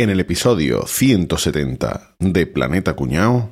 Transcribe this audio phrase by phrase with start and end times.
[0.00, 3.50] En el episodio 170 de Planeta Cuñao.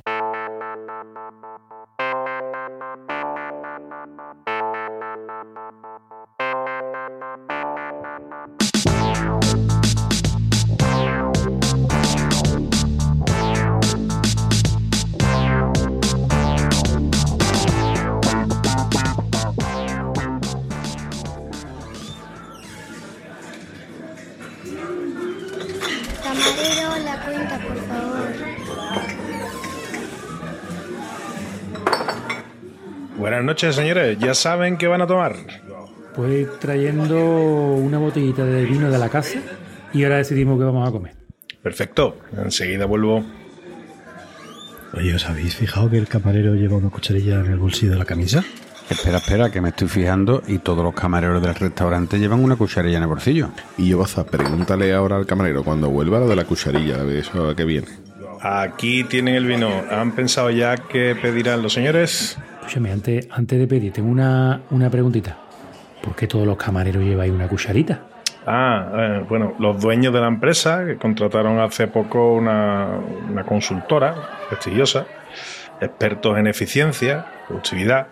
[34.27, 35.37] ¿Ya saben qué van a tomar?
[36.13, 37.15] Pues trayendo
[37.75, 39.39] una botellita de vino de la casa
[39.93, 41.15] y ahora decidimos qué vamos a comer.
[41.63, 42.17] Perfecto.
[42.37, 43.23] Enseguida vuelvo.
[44.93, 48.03] Oye, ¿os habéis fijado que el camarero lleva una cucharilla en el bolsillo de la
[48.03, 48.43] camisa?
[48.89, 52.97] Espera, espera, que me estoy fijando y todos los camareros del restaurante llevan una cucharilla
[52.97, 53.51] en el bolsillo.
[53.77, 57.15] Y yo, Baza, pregúntale ahora al camarero cuando vuelva lo de la cucharilla, a ver
[57.15, 57.87] eso a qué viene.
[58.41, 59.69] Aquí tienen el vino.
[59.89, 62.37] ¿Han pensado ya qué pedirán los señores?
[62.67, 65.37] Escúchame, antes, antes de pedir, tengo una, una preguntita.
[66.03, 68.01] ¿Por qué todos los camareros lleváis una cucharita?
[68.45, 72.89] Ah, eh, bueno, los dueños de la empresa que contrataron hace poco una,
[73.29, 74.15] una consultora
[74.49, 75.07] prestigiosa,
[75.79, 78.07] expertos en eficiencia, productividad,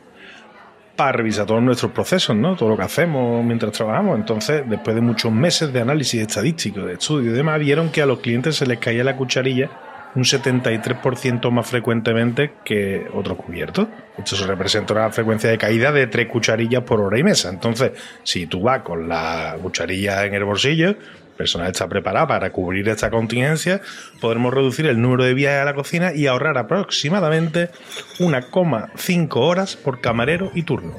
[0.96, 2.56] para revisar todos nuestros procesos, ¿no?
[2.56, 4.18] Todo lo que hacemos mientras trabajamos.
[4.18, 8.06] Entonces, después de muchos meses de análisis estadístico, de estudio y demás, vieron que a
[8.06, 9.70] los clientes se les caía la cucharilla
[10.16, 13.88] un 73% más frecuentemente que otros cubiertos.
[14.18, 17.50] Esto se representa una frecuencia de caída de 3 cucharillas por hora y mesa.
[17.50, 17.92] Entonces,
[18.24, 20.96] si tú vas con la cucharilla en el bolsillo,
[21.36, 23.82] personal está preparado para cubrir esta contingencia,
[24.22, 27.70] podremos reducir el número de viajes a la cocina y ahorrar aproximadamente
[28.20, 30.96] 1,5 horas por camarero y turno.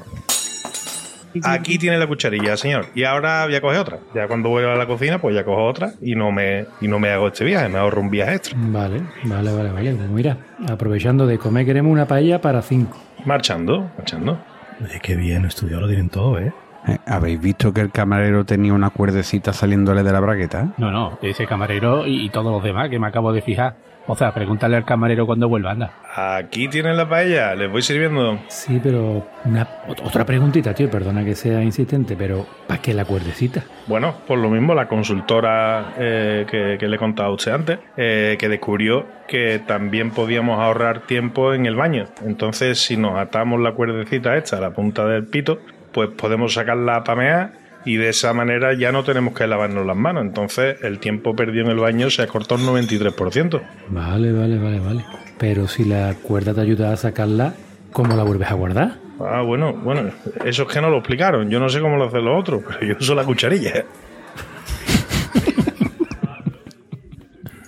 [1.43, 2.87] Aquí tiene la cucharilla, señor.
[2.95, 3.99] Y ahora voy a coger otra.
[4.15, 6.99] Ya cuando vuelva a la cocina, pues ya cojo otra y no me, y no
[6.99, 8.57] me hago este viaje, me ahorro un viaje extra.
[8.59, 9.93] Vale, vale, vale, vale.
[9.93, 10.37] Pues mira,
[10.69, 12.97] aprovechando de comer, queremos una paella para cinco.
[13.25, 14.39] Marchando, marchando.
[14.81, 16.53] Oye, qué bien, estudiado lo tienen todo, ¿eh?
[16.87, 20.73] Eh, ¿Habéis visto que el camarero tenía una cuerdecita saliéndole de la bragueta?
[20.77, 23.75] No, no, ese camarero y, y todos los demás que me acabo de fijar.
[24.07, 25.91] O sea, pregúntale al camarero cuando vuelva, anda.
[26.15, 28.39] Aquí tienen la paella, les voy sirviendo.
[28.47, 30.89] Sí, pero una, otra preguntita, tío.
[30.89, 33.65] Perdona que sea insistente, pero ¿para qué la cuerdecita?
[33.85, 37.79] Bueno, por lo mismo, la consultora eh, que, que le he contado a usted antes,
[37.97, 42.05] eh, que descubrió que también podíamos ahorrar tiempo en el baño.
[42.25, 45.59] Entonces, si nos atamos la cuerdecita esta a la punta del pito,
[45.91, 49.95] pues podemos sacarla para mear y de esa manera ya no tenemos que lavarnos las
[49.95, 50.23] manos.
[50.23, 53.61] Entonces, el tiempo perdido en el baño se acortó un 93%.
[53.89, 55.05] Vale, vale, vale, vale.
[55.37, 57.53] Pero si la cuerda te ayuda a sacarla,
[57.91, 58.95] ¿cómo la vuelves a guardar?
[59.19, 60.11] Ah, bueno, bueno,
[60.45, 61.49] eso es que no lo explicaron.
[61.49, 63.85] Yo no sé cómo lo hacen los otros, pero yo uso la cucharilla.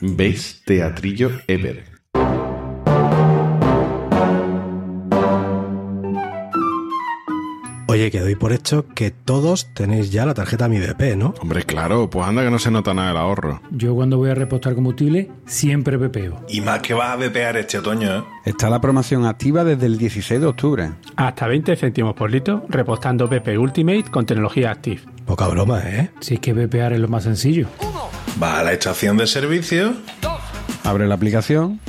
[0.02, 0.62] ¿Ves?
[0.66, 1.99] Teatrillo Ever.
[8.00, 11.34] Oye, que doy por hecho que todos tenéis ya la tarjeta Mi BP, ¿no?
[11.42, 13.62] Hombre, claro, pues anda que no se nota nada el ahorro.
[13.72, 16.46] Yo cuando voy a repostar combustible, siempre pepeo.
[16.48, 18.24] Y más que vas a bepear este otoño, ¿eh?
[18.46, 20.92] Está la promoción activa desde el 16 de octubre.
[21.18, 25.02] Hasta 20 céntimos por litro, repostando PP Ultimate con tecnología Active.
[25.26, 26.10] Poca broma, ¿eh?
[26.22, 27.68] Si es que pepear es lo más sencillo.
[28.42, 29.94] Va a la estación de servicio.
[30.86, 31.82] Abre la aplicación.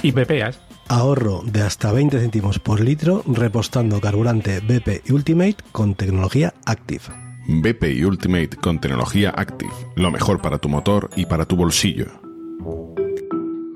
[0.00, 0.58] Y pepeas.
[0.88, 7.02] Ahorro de hasta 20 céntimos por litro repostando carburante BP Ultimate con tecnología Active.
[7.46, 9.70] BP y Ultimate con tecnología Active.
[9.96, 12.06] Lo mejor para tu motor y para tu bolsillo.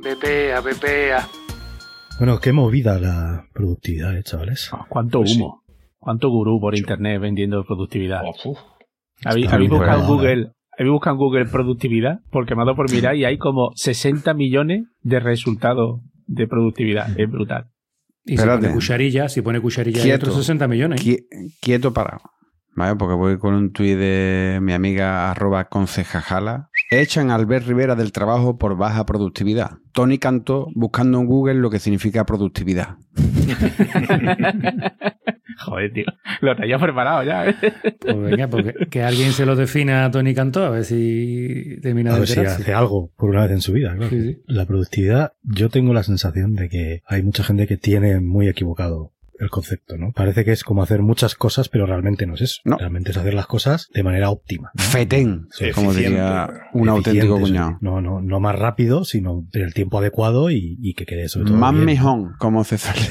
[0.03, 1.29] Pepea, pepea.
[2.19, 4.71] Bueno, qué movida la productividad, ¿eh, chavales?
[4.89, 5.39] Cuánto Pues sí.
[5.41, 5.63] humo.
[5.99, 8.23] Cuánto gurú por internet vendiendo productividad.
[8.45, 8.59] Uf,
[9.25, 10.07] ¿Habéis, habéis buscado en.
[10.07, 10.53] Google?
[10.79, 12.21] ¿Habéis buscado en Google productividad?
[12.31, 17.19] Porque me ha dado por mirar y hay como 60 millones de resultados de productividad.
[17.19, 17.71] Es brutal.
[18.25, 18.61] Y Espérate.
[18.63, 20.27] si pone cucharilla, si pone cucharilla hay Quieto.
[20.27, 21.05] otros 60 millones.
[21.05, 21.27] Qui-
[21.61, 22.21] quieto parado.
[22.75, 22.97] ¿Vale?
[22.97, 26.71] Porque voy con un tuit de mi amiga arroba concejajala.
[27.01, 29.79] Echan a Albert Rivera del trabajo por baja productividad.
[29.93, 32.97] Tony cantó buscando en Google lo que significa productividad.
[35.59, 36.05] Joder, tío.
[36.41, 37.55] Lo traía preparado ya, ¿eh?
[38.01, 42.11] Pues venga, porque que alguien se lo defina a Tony Cantó, a ver si termina
[42.11, 42.63] A de ver si enterarse.
[42.63, 44.11] hace algo por una vez en su vida, claro.
[44.11, 44.43] Sí, sí.
[44.47, 49.13] La productividad, yo tengo la sensación de que hay mucha gente que tiene muy equivocado
[49.43, 50.13] el concepto, ¿no?
[50.13, 52.61] Parece que es como hacer muchas cosas, pero realmente no es eso.
[52.65, 52.79] No.
[52.79, 54.71] Realmente es hacer las cosas de manera óptima.
[54.75, 54.83] ¿no?
[54.83, 57.79] Fetén, Sí, como diría un auténtico cuñado.
[57.81, 61.47] No, no, no más rápido, sino en el tiempo adecuado y, y que quede sobre
[61.47, 61.57] todo.
[61.57, 61.85] Más bien.
[61.85, 62.95] mejón, como César.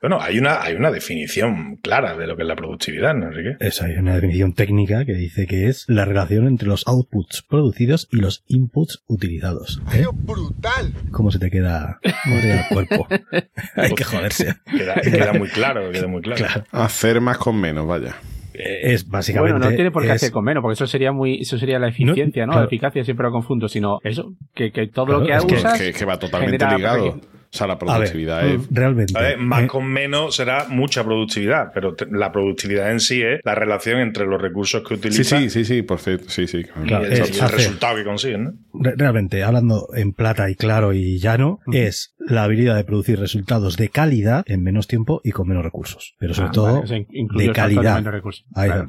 [0.00, 3.56] Bueno, hay una, hay una definición clara de lo que es la productividad, ¿no, Enrique?
[3.60, 8.08] Eso hay una definición técnica que dice que es la relación entre los outputs producidos
[8.10, 9.80] y los inputs utilizados.
[9.92, 10.04] ¿eh?
[10.12, 10.92] brutal!
[11.10, 13.06] ¿Cómo se te queda, cómo te queda el cuerpo?
[13.76, 14.56] hay que joderse.
[14.70, 16.44] Queda, queda muy claro, queda muy claro.
[16.46, 16.64] Claro.
[16.72, 18.16] Hacer más con menos, vaya.
[18.54, 19.52] Eh, Es básicamente.
[19.54, 21.78] Bueno, no tiene por qué es- hacer con menos, porque eso sería muy, eso sería
[21.78, 22.52] la eficiencia, ¿no?
[22.52, 22.60] claro.
[22.64, 25.54] La eficacia siempre lo confundo, sino eso, que, que todo Claro, lo que es que-
[25.54, 27.18] usas Que, que va totalmente ligado.
[27.54, 28.62] O sea, la A ver, productividad es...
[28.70, 29.12] realmente.
[29.14, 33.20] A ver, más eh, con menos será mucha productividad, pero te- la productividad en sí
[33.22, 36.30] es la relación entre los recursos que Sí, utilizas sí, sí, sí, perfecto.
[36.30, 36.64] Sí, sí.
[36.86, 38.52] y el, es y el resultado que consiguen, ¿no?
[38.80, 43.76] re- realmente, hablando en plata y claro y llano, es la habilidad de producir resultados
[43.76, 46.14] de calidad en menos tiempo y con menos recursos.
[46.18, 47.96] Pero sobre Ah, todo, vale, o sea, incluye de calidad.
[47.96, 48.46] menos recursos.
[48.54, 48.86] Ahí Claro.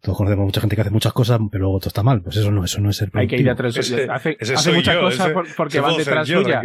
[0.00, 2.22] Todos conocemos mucha gente que hace muchas cosas, pero luego todo está mal.
[2.22, 3.70] Pues eso no, eso no es ser Hay que ir productivo.
[3.70, 6.60] detrás Ese- hace, ese hace soy muchas yo, cosas ese- porque van detrás suya.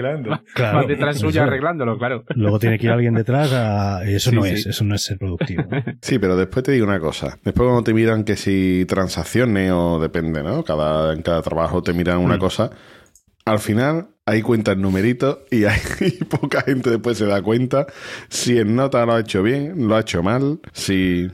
[0.54, 2.24] Claro, van detrás suya arreglándolo, claro.
[2.36, 4.04] Luego tiene que ir alguien detrás a...
[4.04, 4.50] Eso Sí, no sí.
[4.54, 5.64] es, eso no es ser productivo.
[6.02, 7.38] Sí, pero después te digo una cosa.
[7.44, 10.64] Después cuando te miran que si transacciones o depende, ¿no?
[10.64, 12.70] Cada, en cada trabajo te miran una cosa.
[13.46, 17.88] Al final ahí cuentan numeritos y, hay, y poca gente después se da cuenta
[18.30, 21.28] si en nota lo ha hecho bien, lo ha hecho mal, si...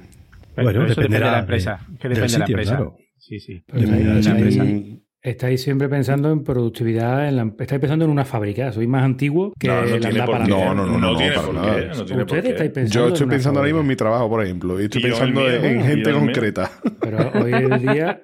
[0.58, 1.80] Pero Bueno, eso depende de la empresa.
[1.88, 2.76] de- que del depende de la empresa.
[2.78, 2.98] claro.
[3.20, 3.64] Sí, sí.
[3.68, 3.84] Del
[4.20, 4.64] Estáis- sitio.
[4.66, 4.97] Mm,
[5.28, 8.72] Estáis siempre pensando en productividad, en la- estáis pensando en una fábrica.
[8.72, 10.50] Soy más antiguo que No, no la tiene por qué.
[10.50, 11.76] No, no, no, no, tiene para por nada.
[11.76, 11.86] qué.
[11.88, 12.50] No tiene por Ustedes qué.
[12.52, 14.86] estáis pensando Yo en estoy una pensando ahora mismo en mi trabajo, por ejemplo, y
[14.86, 16.72] estoy Y en pensando en, mío, en gente en concreta.
[17.02, 18.22] Pero hoy en día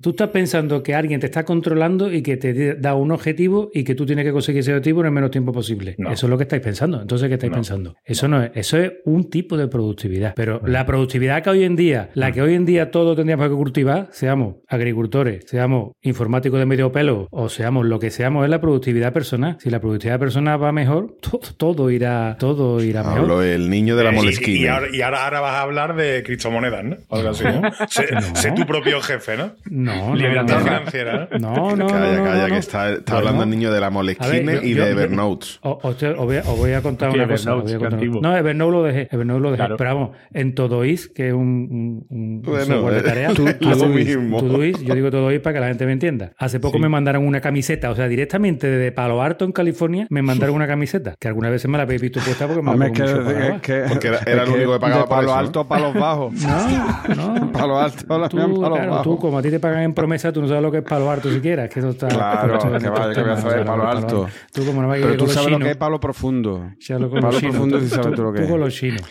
[0.00, 3.84] tú estás pensando que alguien te está controlando y que te da un objetivo y
[3.84, 5.94] que tú tienes que conseguir ese objetivo en el menos tiempo posible.
[5.98, 6.10] No.
[6.10, 7.02] Eso es lo que estáis pensando.
[7.02, 7.56] Entonces, ¿qué estáis No.
[7.56, 7.94] pensando?
[8.04, 10.32] Eso no es, eso es un tipo de productividad.
[10.34, 13.54] Pero la productividad que hoy en día, la que hoy en día todos tendríamos que
[13.54, 18.60] cultivar, seamos agricultores, seamos informáticos de medio pelo o seamos lo que seamos, es la
[18.60, 19.56] productividad personal.
[19.60, 23.18] Si la productividad personal va mejor, todo, todo irá, todo irá mejor.
[23.20, 24.56] Hablo el niño de la Eh, y- molesquina.
[24.60, 26.96] Y, ahora, y ahora, ahora vas a hablar de criptomonedas, ¿no?
[27.10, 27.62] Algo así, ¿no?
[27.88, 29.52] sé, sé tu propio jefe, ¿no?
[29.70, 30.64] No, no, Libertad no, no.
[30.64, 31.54] financiera, ¿no?
[31.54, 34.28] No, no, calla, calla, no, que está, está Bueno, hablando el niño de la molesquina
[34.52, 35.46] ver, yo- y de yo- Evernote.
[35.62, 37.50] O- os, voy a, os voy a contar una cosa.
[37.50, 39.08] No, Evernote lo dejé.
[39.10, 39.56] Evernote lo dejé.
[39.56, 39.76] Claro.
[39.76, 41.40] Pero vamos, en Todoist, que es un,
[41.70, 43.34] un- un Bueno, software de eh, tareas.
[43.34, 43.44] tú-
[43.88, 44.40] mismo.
[44.40, 46.32] Todoist, yo digo Todoist para que la gente me entienda.
[46.38, 46.82] Hace poco Sí.
[46.82, 50.66] me mandaron una camiseta, o sea, directamente desde Palo Alto, en California, me mandaron una
[50.66, 53.06] camiseta, que alguna vez me la habéis visto puesta porque me Hombre, la es que,
[53.06, 55.16] pongo mucho para es que- Porque era- era es el único que pagaba de por
[55.16, 56.34] palo eso, alto a palos bajos.
[57.16, 57.52] No, no.
[57.52, 59.02] Palo alto, la Tú, mía, palo claro, bajo.
[59.04, 61.10] tú, como a ti te pagan en promesa, tú no sabes lo que es palo
[61.10, 61.64] alto siquiera.
[61.64, 62.08] Es que eso está.
[62.08, 62.78] Claro, que vaya,
[63.14, 64.28] que voy a saber palo alto.
[64.52, 66.70] Tú, como no vas a ir Pero tú sabes lo que es palo profundo.
[66.88, 68.50] lo Palo profundo sí sabes tú lo que Tú es.
[68.50, 69.02] con los chinos.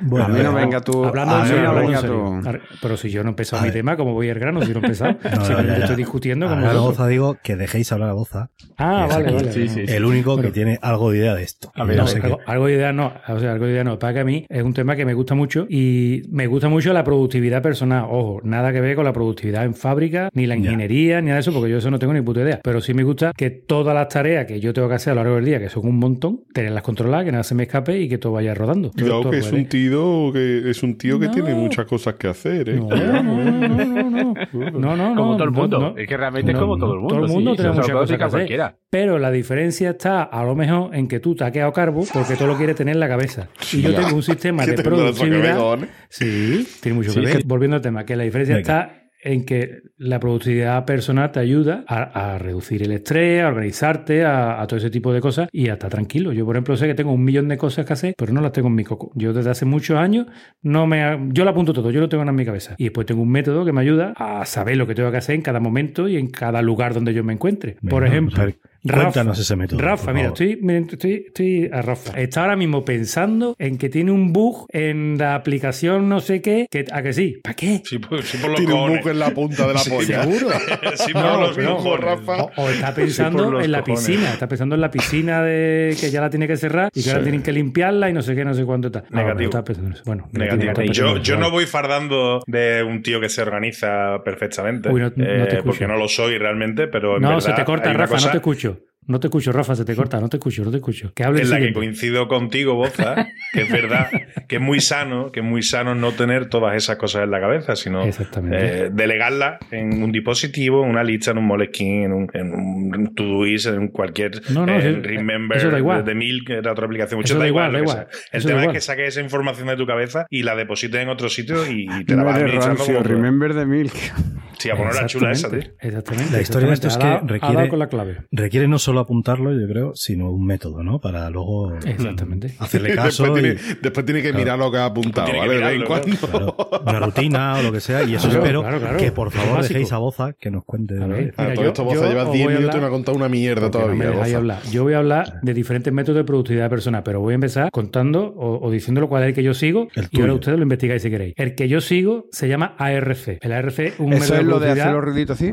[0.00, 1.04] Bueno, a mí no eh, venga tú.
[1.04, 2.40] Hablando a en mí no venga tú.
[2.82, 3.74] Pero si yo no he empezado A mi ver.
[3.78, 5.16] tema, como voy al grano si no he empezado?
[5.30, 6.96] No, Simplemente estoy discutiendo con Ahora vosotros.
[6.98, 8.50] Boza digo que dejéis hablar a Boza.
[8.78, 9.52] Ah, vale, aquí vale.
[9.52, 9.92] Sí, sí, sí.
[9.94, 10.48] El único Bueno.
[10.48, 11.70] que tiene algo de idea de esto.
[11.74, 12.20] A ver, No a sé.
[12.22, 13.98] Algo, algo de idea no, o sea, algo de idea no.
[13.98, 16.92] Para que a mí es un tema que me gusta mucho y me gusta mucho
[16.92, 18.04] la productividad personal.
[18.08, 20.60] Ojo, nada que ver con la productividad en fábrica, ni la Ya.
[20.62, 22.60] ingeniería, ni nada de eso, porque yo eso no tengo ni puta idea.
[22.62, 25.22] Pero sí me gusta que todas las tareas que yo tengo que hacer a lo
[25.22, 28.08] largo del día, que son un montón, tenerlas controladas, que nada se me escape y
[28.08, 28.90] que todo vaya rodando.
[28.90, 29.89] Cuidado Todo que es un tío
[30.32, 31.32] que es un tío que No.
[31.32, 32.74] tiene muchas cosas que hacer, ¿eh?
[32.76, 34.34] No, no, no, no, no, no.
[34.70, 35.78] No, no, Como no, todo el mundo.
[35.78, 35.96] no.
[35.98, 37.14] Es que realmente es como todo el mundo.
[37.14, 38.30] Todo el mundo sí, tiene muchas cosas que hacer.
[38.38, 38.76] cualquiera.
[38.90, 42.36] Pero la diferencia está a lo mejor en que tú te has quedado carbo porque
[42.36, 43.48] tú lo quieres tener en la cabeza.
[43.72, 45.78] Y yo tengo un sistema de productividad.
[46.08, 47.36] Sí, tiene mucho Sí, que ver.
[47.38, 48.80] que- Volviendo al tema, que la diferencia Venga.
[48.82, 54.24] está en que la productividad personal te ayuda a, a reducir el estrés, a organizarte,
[54.24, 56.32] a, a todo ese tipo de cosas y a estar tranquilo.
[56.32, 58.52] Yo, por ejemplo, sé que tengo un millón de cosas que hacer, pero no las
[58.52, 59.12] tengo en mi coco.
[59.14, 60.26] Yo desde hace muchos años
[60.62, 62.74] no me yo lo apunto todo, yo lo tengo en mi cabeza.
[62.78, 65.34] Y después tengo un método que me ayuda a saber lo que tengo que hacer
[65.34, 67.76] en cada momento y en cada lugar donde yo me encuentre.
[67.88, 68.44] por ejemplo,
[68.82, 68.96] ver.
[68.96, 70.42] Cuéntanos ese método, Rafa, por mira, favor.
[70.42, 72.18] estoy, estoy, estoy a Rafa.
[72.20, 76.66] Está ahora mismo pensando en que tiene un bug en la aplicación no sé qué.
[76.70, 77.38] Que, ¿A que sí?
[77.42, 77.82] ¿Para qué?
[77.84, 80.22] Sí, por, sí por los Tiene un buco en la punta de la Sí, polla.
[80.24, 80.48] Seguro.
[80.94, 82.04] Sí, por No, los cojones.
[82.04, 82.42] Rafa.
[82.44, 84.06] O, o está pensando en la cojones.
[84.06, 87.10] piscina, está pensando en la piscina de que ya la tiene que cerrar y que
[87.10, 89.04] ahora tienen que limpiarla y no sé qué, no sé cuánto está.
[89.10, 89.40] No, Negativo.
[89.52, 90.02] no está pensando eso.
[90.06, 90.82] Bueno, Negativo.
[90.92, 94.88] Yo, yo no voy fardando de un tío que se organiza perfectamente.
[94.90, 95.64] Uy, no- no te eh, escucho.
[95.64, 98.32] porque no lo soy realmente, pero en No, verdad se te corta, Rafa, cosa- no
[98.32, 98.69] te escucho.
[99.06, 100.20] No te escucho, Rafa, se te corta.
[100.20, 101.12] No te escucho, no te escucho.
[101.14, 104.08] Que hable en la que coincido contigo, Boza, que es verdad
[104.46, 107.40] que es muy sano, que es muy sano no tener todas esas cosas en la
[107.40, 112.28] cabeza, sino eh, delegarlas en un dispositivo, en una lista, en un Moleskine, en un,
[112.34, 116.04] en un Todoist, en cualquier No, no, eh, eso- Remember eso da igual.
[116.04, 116.14] de
[116.46, 117.18] que era otra aplicación.
[117.18, 117.72] Mucho Eso da da igual.
[117.72, 118.08] da.
[118.32, 118.74] El Eso tema es igual.
[118.76, 122.04] que saques esa información de tu cabeza y la deposites en otro sitio y, y
[122.04, 123.08] te la No vas administrando rancio, como...
[123.08, 123.92] remember the milk.
[124.60, 125.60] Sí, a poner la chula esa, tío.
[125.80, 126.32] Exactamente.
[126.32, 128.16] La historia de esto es que dado- requiere- dado con la clave.
[128.30, 131.00] Requiere no solo apuntarlo, yo creo, sino un método, ¿no?
[131.00, 132.54] Para luego Exactamente.
[132.58, 135.40] hacerle caso después, y tiene, después tiene que mirar lo que ha apuntado, ¿vale?
[135.40, 136.56] De vez en mirarlo, cuando.
[136.56, 138.02] claro, una rutina o lo que sea.
[138.02, 138.96] Y eso Claro, espero claro, claro.
[138.98, 141.84] que por favor dejéis a Boza que nos cuente A una ver, todo yo- esto
[141.84, 143.70] Boza lleva os 10 voy a minutos y hablar- no ha contado una mierda no
[143.70, 143.94] todavía.
[143.94, 144.36] me Boza.
[144.36, 144.62] hablar.
[144.70, 148.26] Yo voy a hablar de diferentes métodos de productividad personal, pero voy a empezar contando
[148.36, 151.00] o, o diciéndolo cuál es el que yo sigo El y ahora ustedes lo investigáis
[151.02, 151.34] si queréis.
[151.36, 153.38] El que yo sigo se llama ARC.
[153.40, 155.52] El ARC es un método lo de hacer los ruiditos así.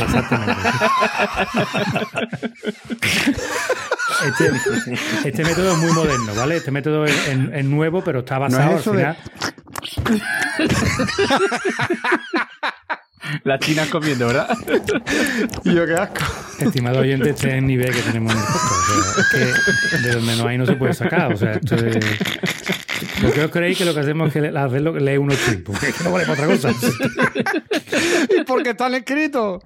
[0.00, 0.54] Exactamente.
[4.26, 4.50] Este,
[5.28, 6.56] este método es muy moderno, ¿vale?
[6.56, 9.16] Este método es, es- es nuevo, pero está basado es eso al de- final.
[13.42, 14.48] Las chinas comiendo, ¿verdad?
[15.64, 16.22] Y yo qué asco.
[16.60, 19.18] Estimado oyente, este es el nivel que tenemos en el podcast.
[19.18, 21.32] O sea, es que de donde no hay no se puede sacar.
[21.32, 21.96] O sea, esto es...
[23.24, 25.36] ¿Por qué os creéis que lo que hacemos es que le- hacerlo que lee unos
[25.38, 25.62] tweets?
[25.64, 26.70] Porque no vale para otra cosa.
[28.40, 29.62] ¿Y por qué están escritos?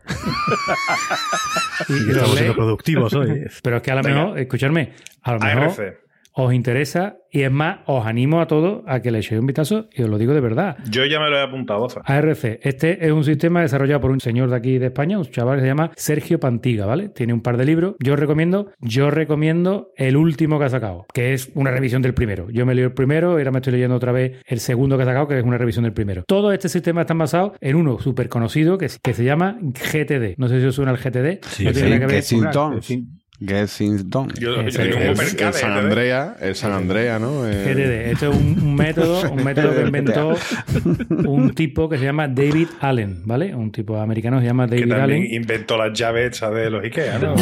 [1.89, 3.45] Y, y estamos siendo productivos hoy.
[3.63, 4.23] pero es que a lo Venga.
[4.25, 6.08] mejor, escuchadme, a lo mejor.
[6.41, 9.89] Os interesa y es más, os animo a todos a que le echéis un vistazo
[9.93, 10.77] y os lo digo de verdad.
[10.89, 12.01] Yo ya me lo he apuntado, Boza.
[12.05, 15.57] ARC, este es un sistema desarrollado por un señor de aquí de España, un chaval
[15.57, 17.09] que se llama Sergio Pantiga, ¿vale?
[17.09, 17.97] Tiene un par de libros.
[17.99, 22.15] Yo os recomiendo, yo recomiendo el último que ha sacado, que es una revisión del
[22.15, 22.49] primero.
[22.51, 25.03] Yo me leí el primero y ahora me estoy leyendo otra vez el segundo que
[25.03, 26.23] ha sacado, que es una revisión del primero.
[26.23, 30.39] Todo este sistema está basado en uno súper conocido que, que se llama GTD.
[30.39, 31.45] No sé si os suena el GTD.
[31.45, 33.03] Sí, no tiene sí, nada que ver.
[33.41, 34.29] Get things done.
[34.39, 34.91] Yo, yo Exacto.
[34.99, 37.47] tengo un El, San Andrea, el San Andrea, ¿no?
[37.49, 38.11] Eh.
[38.11, 40.35] Esto es un, un método, un método que inventó
[41.29, 43.55] un tipo que se llama David Allen, ¿vale?
[43.55, 45.35] Un tipo americano que se llama que David también Allen.
[45.35, 47.35] inventó las llaves de los Ikea, ¿no?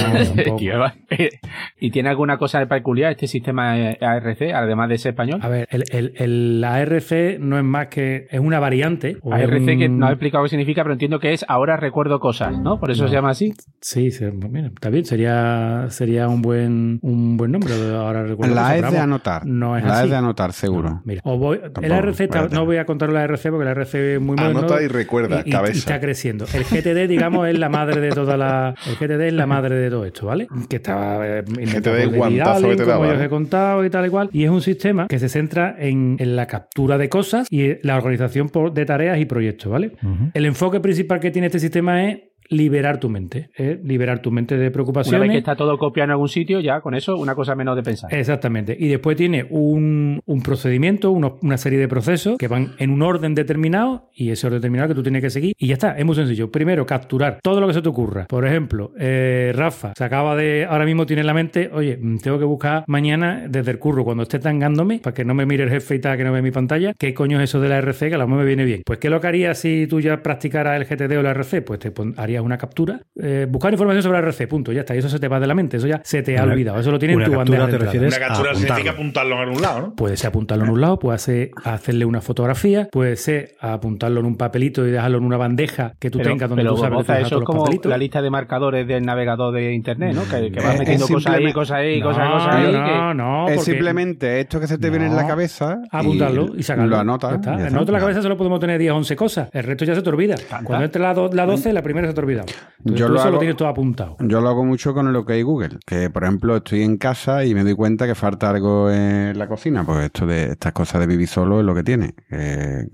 [0.60, 0.94] Y, además-
[1.80, 5.40] ¿Y tiene alguna cosa peculiar este sistema eh, ARC, además de ser español?
[5.42, 8.26] A ver, el, el, el ARC no es más que.
[8.30, 9.16] Es una variante.
[9.30, 12.78] ARC que no he explicado qué significa, pero entiendo que es ahora recuerdo cosas, ¿no?
[12.78, 13.08] Por eso No.
[13.08, 13.54] se llama así.
[13.80, 15.04] Sí, sí, mira, está bien.
[15.04, 17.72] Sería, sería un buen un buen nombre.
[17.94, 18.54] Ahora recuerdo.
[18.54, 19.46] La es de anotar.
[19.46, 20.04] No es La así.
[20.04, 21.00] es de anotar, seguro.
[21.04, 22.54] Mira, os voy- el Tampoco, ARC, está- espérate.
[22.54, 24.58] no voy a contar la ARC porque la RC es muy moderno.
[24.60, 25.74] Anota y recuerda, y- y- cabeza.
[25.74, 26.46] y está creciendo.
[26.52, 28.74] El GTD, digamos, es la madre de toda la.
[28.86, 30.46] El GTD es la madre de todo esto, ¿vale?
[30.68, 33.24] Que estaba eh, inventado GTD, por guantazo Allen, que te como daba, yo os ¿eh?
[33.24, 34.28] he contado y tal y cual.
[34.32, 37.96] Y es un sistema que se centra en, en la captura de cosas y la
[37.96, 39.92] organización por- de tareas y proyectos, ¿vale?
[40.02, 40.30] Ujú.
[40.34, 43.78] El enfoque principal que tiene este sistema es liberar tu mente, ¿eh?
[43.82, 45.20] liberar tu mente de Una preocupaciones.
[45.22, 47.82] vez que está todo copiado en algún sitio, ya con eso una cosa menos de
[47.82, 48.12] pensar.
[48.14, 48.76] Exactamente.
[48.78, 53.02] Y después tiene un, un procedimiento, uno- una serie de procesos que van en un
[53.02, 55.54] orden determinado y ese orden determinado que tú tienes que seguir.
[55.58, 56.50] Y ya está, es muy sencillo.
[56.50, 58.26] Primero, capturar todo lo que se te ocurra.
[58.26, 62.18] Por ejemplo, eh, Rafa se acaba de, ahora mismo tiene en la mente, oye, mm,
[62.18, 65.64] tengo que buscar mañana desde el curro, cuando esté tangándome, para que no me mire
[65.64, 67.78] el jefe y tal, que no ve mi pantalla, qué coño es eso de la
[67.78, 68.82] RC, que a lo mejor me viene bien.
[68.84, 71.62] Pues, ¿qué lo que harías si tú ya practicaras el GTD o la RC?
[71.62, 74.94] Pues te pon- harías una captura, eh, buscar información sobre la RC, punto, ya está.
[74.94, 76.78] Y eso se te va de la mente, eso ya se te ha Una- olvidado.
[76.80, 79.36] Eso lo tienes en tu bandeja de te Una captura significa apuntarlo.
[79.36, 79.94] en algún lado, ¿no?
[79.94, 84.26] Puede ser apuntarlo en un lado, puede ser hacerle una fotografía, puede ser apuntarlo en
[84.26, 86.94] un papelito y dejarlo en una bandeja que tú Pero, tengas donde pero, tú sabes
[86.96, 87.90] Boza, dejas eso es los como papelitos.
[87.90, 90.22] la lista de marcadores del navegador de internet, ¿no?
[90.24, 92.72] Que, que vas metiendo cosas ahí, cosas ahí, cosas, no, cosas ahí.
[92.72, 95.78] no, que- no, es simplemente esto que se te viene en la cabeza.
[95.90, 96.90] apuntarlo y, sacarlo.
[96.90, 97.38] Lo anotas.
[97.38, 99.48] Nosotros en la cabeza solo podemos tener 10 o 11 cosas.
[99.52, 100.36] El resto ya se te olvida.
[100.64, 102.46] Cuando entre la, do- la 12, la primera se te ha olvidado.
[102.78, 104.16] Entonces, Yo lo eso lo hago- tienes todo apuntado.
[104.20, 107.54] Yo lo hago mucho con el OK Google, que por ejemplo estoy en casa y
[107.54, 111.06] me doy cuenta que falta algo en la cocina, pues esto de estas cosas de
[111.06, 112.14] vivir solo es lo que tiene.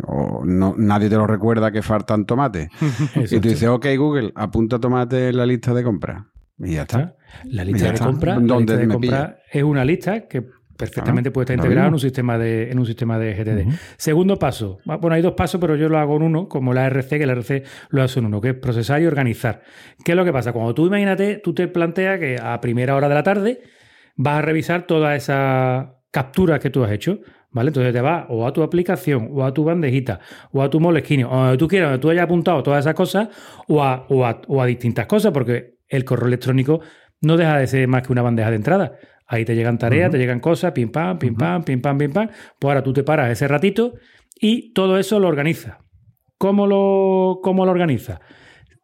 [0.06, 2.68] o no, nadie te lo recuerda que faltan tomates.
[3.30, 6.24] y tú dices, OK Google, apunta tomate en la lista de compras.
[6.58, 7.16] Y ya está.
[7.44, 11.28] La lista ya de compra, la ¿Dónde lista de compra es una lista que perfectamente
[11.28, 13.66] Ah, puede estar lo integrada en un sistema de en un sistema de GTD.
[13.96, 17.18] Segundo paso, bueno, hay dos pasos, pero yo lo hago en uno, como la RC,
[17.18, 19.62] que la RC lo hace en uno, que es procesar y organizar.
[20.04, 20.52] ¿Qué es lo que pasa?
[20.52, 23.60] Cuando tú imagínate, tú te planteas que a primera hora de la tarde
[24.16, 27.18] vas a revisar todas esas capturas que tú has hecho.
[27.54, 27.68] ¿Vale?
[27.68, 30.20] Entonces te vas o a tu aplicación, o a tu bandejita,
[30.52, 33.28] o a tu Moleskine, o donde tú quieras, donde tú hayas apuntado todas esas cosas,
[33.68, 36.80] o a, o a- o a distintas cosas, porque el correo electrónico
[37.20, 38.92] no deja de ser más que una bandeja de entrada.
[39.32, 42.28] Ahí te llegan tareas, te llegan cosas, pim pam, pim pam, pim pam, pim pam.
[42.28, 43.94] Pues ahora tú te paras ese ratito
[44.38, 45.78] y todo eso lo organizas.
[46.36, 48.20] ¿Cómo lo, cómo lo organizas?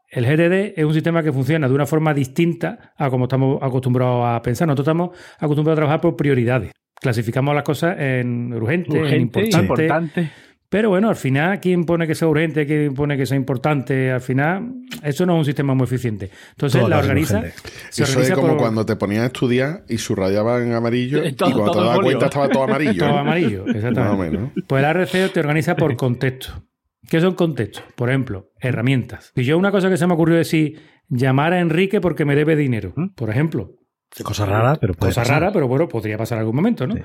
[0.09, 4.25] El GTD es un sistema que funciona de una forma distinta a como estamos acostumbrados
[4.25, 4.67] a pensar.
[4.67, 6.73] Nosotros estamos acostumbrados a trabajar por prioridades.
[6.99, 9.59] Clasificamos las cosas en urgente, en importante.
[9.59, 10.31] importante.
[10.71, 12.67] Pero bueno, al final, ¿quién pone que sea urgente?
[12.67, 14.11] ¿Quién pone que sea importante?
[14.13, 16.31] Al final, eso no es un sistema muy eficiente.
[16.51, 17.41] Entonces, Todo la organiza.
[17.89, 21.23] Se Eso es organiza como por cuando te ponías a estudiar y subrayaba en amarillo
[21.23, 22.99] Eh, y todo- cuando te dabas cuenta estaba todo amarillo.
[23.07, 23.65] todo amarillo.
[23.67, 24.01] Exactamente.
[24.01, 24.51] Más o menos.
[24.67, 26.65] Pues el RC te organiza por contexto.
[27.09, 27.85] ¿Qué son contextos?
[27.97, 29.33] Por ejemplo, herramientas.
[29.35, 32.55] Si yo una cosa que se me ocurrió decir, llamar a Enrique porque me debe
[32.57, 33.71] dinero, por ejemplo.
[34.23, 35.41] Cosa rara, pero puede Cosa pasar.
[35.41, 36.95] rara, pero bueno, podría pasar algún momento, ¿no?
[36.95, 37.03] Sí.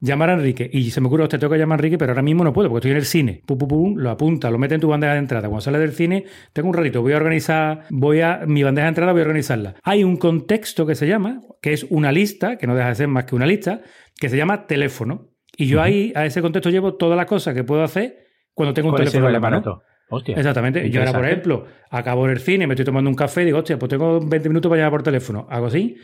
[0.00, 0.68] Llamar a Enrique.
[0.72, 2.68] Y se me ocurre, te tengo que llamar a Enrique, pero ahora mismo no puedo,
[2.68, 3.42] porque estoy en el cine.
[3.46, 5.48] Pum, pum, pum, lo apunta, lo mete en tu bandeja de entrada.
[5.48, 8.88] Cuando sale del cine, tengo un ratito, voy a organizar, voy a, mi bandeja de
[8.88, 9.74] entrada voy a organizarla.
[9.82, 13.08] Hay un contexto que se llama, que es una lista, que no deja de ser
[13.08, 13.82] más que una lista,
[14.18, 15.28] que se llama teléfono.
[15.56, 18.16] Y yo ahí, a ese contexto, llevo todas las cosas que puedo hacer
[18.54, 19.80] cuando tengo un ¿Cuál es teléfono en la?
[20.08, 20.36] Hostia.
[20.36, 20.88] Exactamente.
[20.88, 23.58] Yo ahora, por ejemplo, acabo en el cine, me estoy tomando un café y digo,
[23.58, 25.46] hostia, pues tengo 20 minutos para llamar por teléfono.
[25.50, 25.96] Hago así,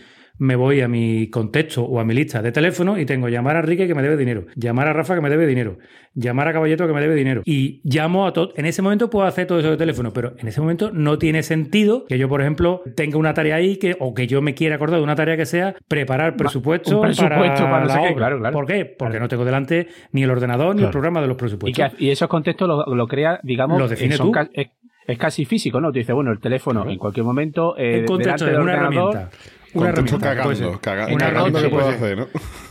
[0.43, 3.61] me voy a mi contexto o a mi lista de teléfono y tengo llamar a
[3.61, 5.79] Enrique que me debe dinero, llamar a Rafa que me debe dinero,
[6.15, 7.43] llamar a Caballeto que me debe dinero.
[7.45, 8.53] Y llamo a todo.
[8.57, 11.45] En ese momento puedo hacer todo eso de teléfono, pero en ese momento no tiene
[11.45, 14.75] sentido que yo, por ejemplo, tenga una tarea ahí que, o que yo me quiera
[14.75, 18.07] acordar de una tarea que sea preparar presupuesto, un presupuesto para no la sé qué,
[18.07, 18.17] obra.
[18.17, 18.53] claro, claro.
[18.53, 18.85] ¿Por qué?
[18.85, 19.25] Porque Claro.
[19.25, 21.93] no tengo delante ni el ordenador ni el programa de los Y, presupuestos.
[21.95, 24.33] que- y esos contextos lo, lo crea, digamos, Lo define eh, son tú.
[24.33, 24.69] ca- es,
[25.07, 25.93] es casi físico, ¿no?
[25.93, 29.37] Tú dices, bueno, el teléfono en cualquier momento, eh, el contexto del una ordenador, herramienta.
[29.75, 30.35] Una herramienta.
[30.35, 32.27] cagando, el cagando que puedo hacer, ¿no?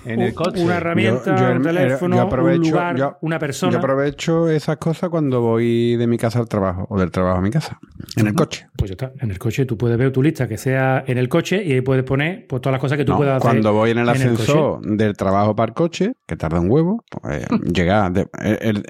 [0.05, 0.63] en el Un- coche.
[0.63, 3.71] Una herramienta, Yo- yo- un teléfono, yo aprovecho- un lugar, una persona.
[3.71, 7.41] Yo aprovecho esas cosas cuando voy de mi casa al trabajo o del trabajo a
[7.41, 7.79] mi casa,
[8.17, 8.67] en el coche.
[8.75, 9.11] Pues ya está.
[9.23, 11.81] En el coche tú puedes ver tu lista que sea en el coche y ahí
[11.81, 13.49] puedes poner pues, todas las cosas que tú No, puedas hacer.
[13.51, 16.69] cuando voy en el en el ascensor del trabajo para el coche, que tarda un
[16.71, 18.85] huevo, pues llega, de- el- el-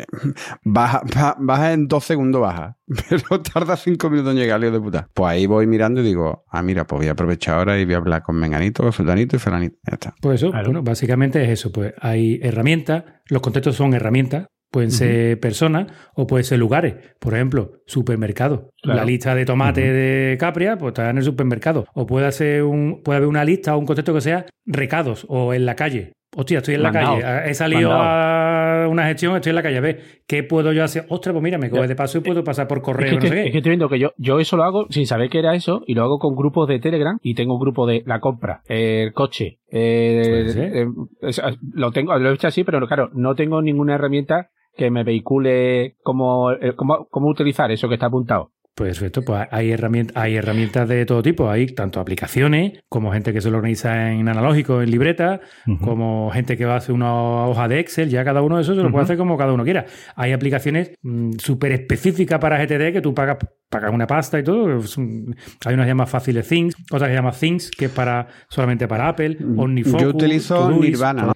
[0.63, 2.77] baja, ba- baja en dos segundos, baja,
[3.09, 5.07] pero tarda cinco minutos en llegar, lío de puta.
[5.13, 7.93] Pues ahí voy mirando y digo, ah, mira, pues voy a aprovechar ahora y voy
[7.93, 9.75] a hablar con Menganito, con Fulanito y Felanito.
[9.87, 10.13] Ya está.
[10.21, 10.65] Pues eso, Claro.
[10.67, 11.71] bueno, básicamente es eso.
[11.71, 16.95] Pues hay herramientas, los contextos son herramientas, pueden ser personas o pueden ser lugares.
[17.19, 18.69] Por ejemplo, supermercado.
[18.81, 18.99] Claro.
[18.99, 21.85] La lista de tomate de Capria, pues está en el supermercado.
[21.93, 25.53] O puede ser un, puede haber una lista o un contexto que sea recados o
[25.53, 26.13] en la calle.
[26.35, 27.49] Hostia, estoy en la calle.
[27.49, 28.85] He salido Mandado.
[28.85, 29.77] a una gestión, estoy en la calle.
[29.77, 31.05] A ver, ¿qué puedo yo hacer?
[31.09, 33.21] Ostras, pues mira, me coge de paso y puedo pasar por Es correo, que, no
[33.21, 33.45] sé estoy- qué.
[33.47, 35.83] es que estoy viendo que yo, yo eso lo hago sin saber que era eso
[35.87, 39.11] y lo hago con grupos de Telegram y tengo un grupo de la compra, el
[39.13, 39.59] coche.
[39.69, 41.41] es-
[41.73, 45.95] lo tengo, lo he hecho así, pero claro, no tengo ninguna herramienta que me vehicule
[46.01, 48.51] cómo, eh, cómo, cómo utilizar eso que está apuntado.
[48.73, 51.49] Perfecto, pues hay herramientas, hay herramientas de todo tipo.
[51.49, 55.41] Hay tanto aplicaciones, como gente que se lo organiza en analógico, en libreta,
[55.81, 57.13] como gente que va a hacer una
[57.47, 58.09] hoja de Excel.
[58.09, 59.85] Ya cada uno de esos se lo puede hacer como cada uno quiera.
[60.15, 60.91] Hay aplicaciones
[61.37, 64.67] súper específicas para GTD que tú pagas, pagas una pasta y todo.
[64.67, 68.87] Hay unas que llaman fáciles Things, otras que se llaman Things, que es para, solamente
[68.87, 70.01] para Apple, OmniFocus.
[70.01, 71.33] Yo utilizo Todoist, Nirvana,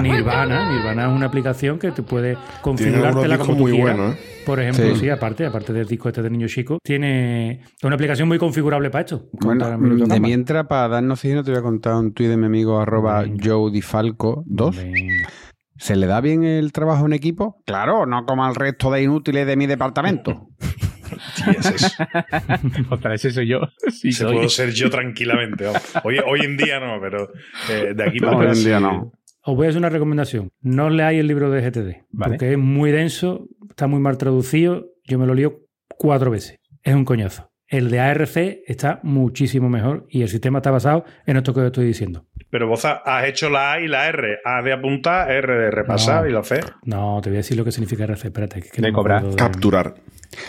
[0.00, 3.96] Nirvana, Nirvana es una aplicación que te puede configurártela como tú muy quieras.
[3.96, 4.18] buenos, ¿eh?
[4.46, 5.00] Por ejemplo, sí.
[5.02, 5.08] Sí.
[5.10, 9.28] aparte, aparte del disco este de niño chico, tiene una aplicación muy configurable para esto.
[9.32, 12.80] Bueno, de mientras, para darnos signo, te voy a contar un tuit de mi amigo
[12.80, 13.42] arroba Venga.
[13.44, 14.76] Joe Di Falco 2.
[14.76, 15.28] Venga.
[15.76, 17.60] ¿Se le da bien el trabajo en equipo?
[17.66, 20.48] Claro, no como al resto de inútiles de mi departamento.
[21.34, 21.88] Sí, es eso.
[22.90, 23.60] Ostras, ese soy yo.
[23.90, 24.34] Sí, Ese soy.
[24.34, 25.64] puedo ser yo tranquilamente.
[25.66, 25.82] vamos.
[26.04, 27.28] Hoy, hoy en día no, pero
[27.70, 28.82] eh, de aquí para Hoy en día sí.
[28.82, 29.12] no.
[29.44, 30.50] Os voy a hacer una recomendación.
[30.60, 32.34] No leáis el libro de GTD, Vale.
[32.34, 34.86] porque es muy denso, está muy mal traducido.
[35.04, 35.60] Yo me lo lío
[35.98, 36.58] cuatro veces.
[36.82, 37.50] Es un coñazo.
[37.66, 41.66] El de ARC está muchísimo mejor y el sistema está basado en esto que os
[41.66, 42.26] estoy diciendo.
[42.50, 44.38] Pero vos ha- has hecho la A y la R.
[44.44, 46.28] A de apuntar, R de repasar No.
[46.28, 46.60] y la C.
[46.84, 48.26] No, te voy a decir lo que significa RC.
[48.28, 49.24] Espérate, que, es que De no me cobrar.
[49.24, 49.94] de- Capturar.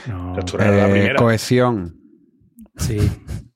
[0.10, 0.34] No.
[0.36, 1.16] Capturar la Eh, primera.
[1.16, 1.96] cohesión.
[2.76, 2.98] Sí.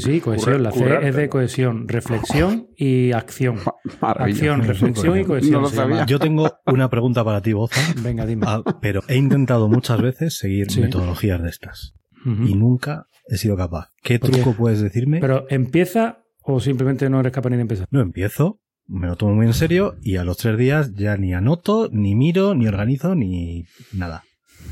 [0.00, 0.62] Sí, sí, cohesión.
[0.62, 3.56] La C es de cohesión, reflexión y acción.
[4.00, 4.36] Maravilla.
[4.36, 5.52] Acción, reflexión y cohesión.
[5.56, 5.88] No lo se llama.
[5.90, 6.06] sabía.
[6.06, 7.80] Yo tengo una pregunta para ti, Boza.
[8.02, 8.46] Venga, dime.
[8.48, 10.80] Ah, pero he intentado muchas veces seguir Sí.
[10.80, 13.92] metodologías de estas y nunca he sido capaz.
[14.02, 14.36] ¿Qué ¿Por qué?
[14.40, 15.20] truco puedes decirme?
[15.20, 17.86] Pero empieza o simplemente no eres capaz ni de empezar.
[17.90, 21.34] No empiezo, me lo tomo muy en serio y a los tres días ya ni
[21.34, 24.24] anoto, ni miro, ni organizo, ni nada.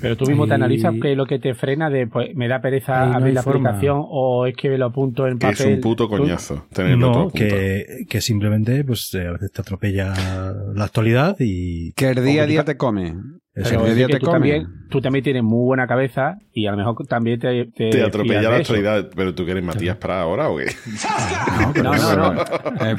[0.05, 2.47] Pero tú mismo te Ahí- analizas qué es lo que te frena de, pues, me
[2.47, 3.71] da pereza no abrir la forma.
[3.71, 5.67] aplicación o es que lo apunto en Que papel.
[5.69, 6.67] es un puto Tú- coñazo.
[6.73, 10.13] Tenerlo todo No, que, que simplemente pues eh, a veces te atropella
[10.75, 11.93] la actualidad y...
[11.95, 13.15] Que el día a día te come
[13.55, 14.39] Eso Pero medio es día que te tú, come.
[14.39, 17.67] también, tú también tienes muy buena cabeza y a lo mejor también te...
[17.67, 19.09] Te, Te atropella la actualidad.
[19.15, 20.65] Pero tú quieres Matías para ahora o qué?
[21.83, 22.43] No, no, no.
[22.43, 22.97] Eh,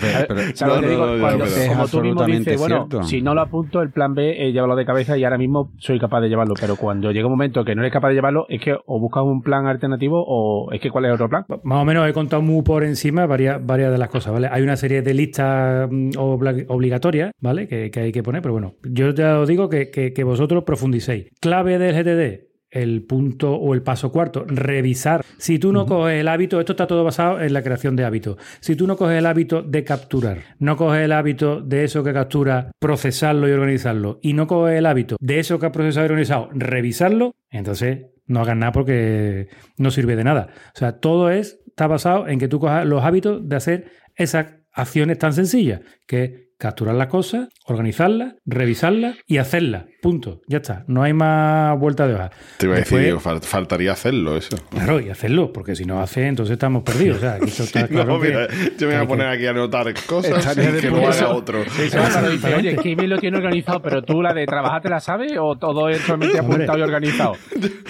[1.69, 4.85] como tú mismo dices, bueno, si no lo apunto, el plan B es llevarlo de
[4.85, 6.53] cabeza y ahora mismo soy capaz de llevarlo.
[6.59, 9.23] Pero cuando llega un momento que no eres capaz de llevarlo, es que o buscas
[9.23, 11.45] un plan alternativo o es que ¿cuál es el otro plan?
[11.63, 14.47] Más o menos he contado muy por encima varias, varias de las cosas, ¿vale?
[14.51, 17.67] Hay una serie de listas mm, obligatorias, ¿vale?
[17.67, 20.44] Que, que hay que poner, pero bueno, yo ya os digo que, que- que vosotros
[20.47, 21.27] profundicéis.
[21.39, 25.23] Clave del GTD, el punto o el paso cuarto, revisar.
[25.37, 28.37] Si tú no coges el hábito, esto está todo basado en la creación de hábitos.
[28.59, 32.13] Si tú no coges el hábito de capturar, no coges el hábito de eso que
[32.13, 36.09] captura, procesarlo y organizarlo, y no coges el hábito de eso que has procesado y
[36.09, 40.49] organizado, revisarlo, entonces no hagas nada porque no sirve de nada.
[40.75, 44.47] O sea, todo es, está basado en que tú cojas los hábitos de hacer esas
[44.73, 49.85] acciones tan sencillas, que capturar las cosas, organizarlas, revisarlas y hacerlas.
[50.01, 50.41] Punto.
[50.47, 50.83] Ya está.
[50.87, 52.29] No hay más vuelta de hoja.
[52.57, 54.55] Te iba a decir, Después- digo, fal- faltaría hacerlo eso.
[54.69, 57.17] Claro, y hacerlo, porque si no hace, entonces estamos perdidos.
[57.17, 59.45] O sea, aquí esto está claro No, mira, yo me voy a que- poner aquí
[59.47, 61.61] a anotar cosas y que lo haga otro.
[61.63, 64.89] Eso es cuando dice, oye, me lo tiene organizado, pero tú la de trabajar te
[64.89, 66.55] la sabes o todo es solamente Hombre.
[66.55, 67.33] apuntado y organizado.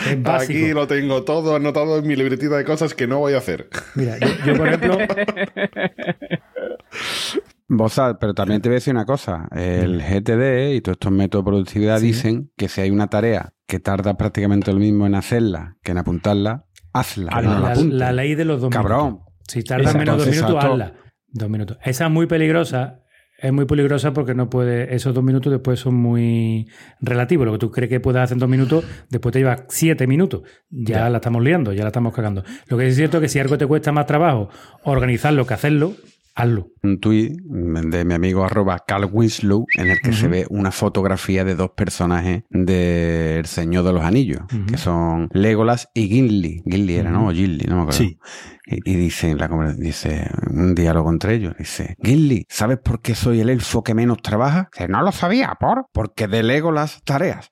[0.09, 0.59] Es básico.
[0.59, 3.67] Aquí lo tengo todo anotado en mi libretita de cosas que no voy a hacer.
[3.95, 4.97] Mira, yo, yo, por ejemplo,
[7.67, 9.47] Bozal, pero también te voy a decir una cosa.
[9.51, 12.07] El GTD y todos estos métodos de productividad Sí.
[12.07, 15.97] dicen que si hay una tarea que tarda prácticamente lo mismo en hacerla que en
[15.97, 17.31] apuntarla, hazla.
[17.31, 17.93] No la la, apuntes.
[17.99, 19.05] la ley de los dos Cabrón.
[19.05, 19.25] minutos.
[19.47, 20.71] Si tarda menos de dos minutos, Exacto.
[20.73, 20.93] hazla.
[21.27, 21.77] Dos minutos.
[21.83, 22.99] Esa es muy peligrosa.
[23.37, 24.95] Es muy peligrosa porque no puede.
[24.95, 26.67] Esos dos minutos después son muy
[27.01, 27.45] relativos.
[27.45, 30.43] Lo que tú crees que puedes hacer en dos minutos, después te lleva siete minutos.
[30.69, 32.43] Ya, la estamos liando, ya la estamos cagando.
[32.67, 34.47] Lo que es cierto es que si algo te cuesta más trabajo
[34.85, 35.93] organizarlo que hacerlo,
[36.35, 36.71] hazlo.
[36.83, 41.43] un tuit de mi amigo arroba Carl Winslow en el que se ve una fotografía
[41.43, 46.61] de dos personajes del Señor de los Anillos, que son Legolas y Gimli.
[46.65, 47.27] Gimli era, ¿no?
[47.27, 47.97] O Gimli, no me acuerdo.
[47.97, 48.19] Sí.
[48.67, 53.49] Y, y dice, la, un diálogo entre ellos, dice, Gimli, ¿sabes por qué soy el
[53.49, 54.69] elfo que menos trabaja?
[54.71, 55.87] Dice, no lo sabía, ¿por?
[55.91, 57.51] Porque delego las tareas.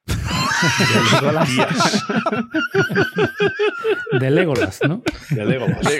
[4.20, 5.04] De Legolas, ¿no?
[5.36, 6.00] Ya digo, pues.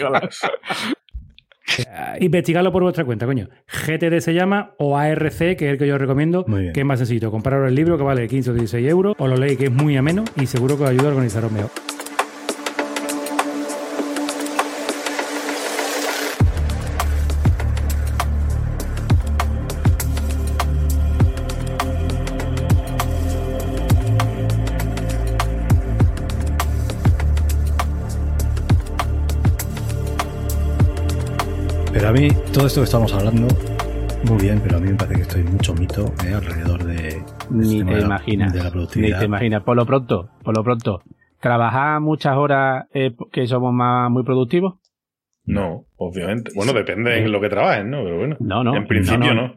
[2.20, 3.48] Investigadlo por vuestra cuenta, coño.
[3.66, 7.30] GTD se llama o ARC, que es el que yo recomiendo, que es más sencillo.
[7.30, 9.96] Compraros el libro que vale 15 o 16 euros, os lo leéis que es muy
[9.96, 11.70] ameno y seguro que os ayuda a organizaros mejor.
[32.54, 33.48] Todo esto que estamos hablando,
[34.28, 37.80] muy bien, pero a mí me parece que estoy mucho mito eh, alrededor de, Ni
[37.80, 38.52] este tema te imaginas.
[38.52, 39.18] de la Ni productividad.
[39.18, 39.62] te imaginas.
[39.64, 41.02] Por lo pronto, por lo pronto.
[41.40, 44.74] ¿Trabajar muchas horas eh, que somos más muy productivos?
[45.44, 46.52] No, obviamente.
[46.54, 48.04] Bueno, depende en lo que trabajes, ¿no?
[48.04, 48.36] Pero bueno.
[48.38, 48.76] No, no.
[48.76, 49.48] En principio no.
[49.48, 49.54] no.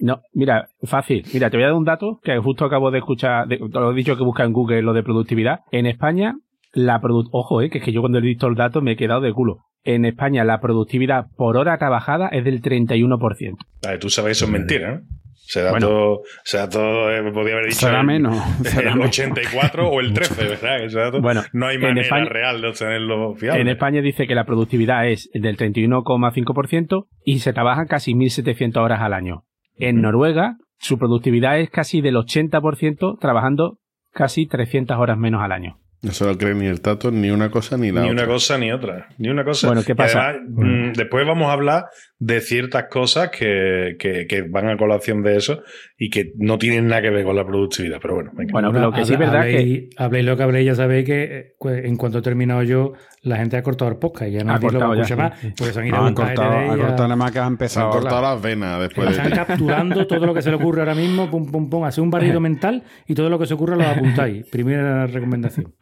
[0.00, 1.24] No, mira, fácil.
[1.34, 3.92] Mira, te voy a dar un dato que justo acabo de escuchar, de, te lo
[3.92, 5.60] he dicho que busca en Google lo de productividad.
[5.70, 6.36] En España,
[6.72, 8.96] la produ ojo, eh, que es que yo cuando he visto el dato me he
[8.96, 9.67] quedado de culo.
[9.90, 13.56] En España, la productividad por hora trabajada es del 31%.
[13.82, 15.00] Vale, tú sabes, eso es mentira, ¿no?
[15.48, 17.10] Ese dato, Bueno.
[17.10, 18.36] eh, podía haber dicho Será menos.
[18.64, 19.08] será el menos.
[19.18, 20.84] 84 o el 13, ¿verdad?
[20.84, 23.62] Ese dato Bueno, no hay manera España- real de obtenerlo fiable.
[23.62, 29.00] En España dice que la productividad es del 31,5% y se trabajan casi 1.700 horas
[29.00, 29.44] al año.
[29.76, 33.78] En Noruega, su productividad es casi del 80%, trabajando
[34.12, 35.78] casi 300 horas menos al año.
[36.00, 38.24] No se lo cree ni el tato, ni una cosa ni la Ni otra.
[38.24, 39.08] una cosa ni otra.
[39.18, 39.66] Ni una cosa.
[39.66, 40.28] Bueno, ¿qué pasa?
[40.28, 41.86] además, mm, después vamos a hablar
[42.20, 45.62] de ciertas cosas que, que- que van a colación de eso
[46.00, 47.98] y que no tienen nada que ver con la productividad.
[48.00, 48.52] Pero bueno, venga.
[48.52, 49.56] Bueno, lo que sí es verdad que...
[49.56, 52.92] habléis, habléis lo que habléis, ya sabéis que eh, pues, en cuanto he terminado yo,
[53.22, 55.32] la gente ha cortado el podcast y ya no Ha lo cortado ya, más.
[55.40, 57.38] se han ido No, a han cortado, GTD han y a- cortado nada más que
[57.40, 57.88] han empezado.
[57.88, 59.36] a cortado las venas después están de...
[59.46, 62.38] capturando todo lo que se le ocurre ahora mismo, pum, pum, pum, hacer un barrido
[62.40, 64.46] mental y todo lo que se ocurre lo apuntáis.
[64.52, 65.74] Primera recomendación.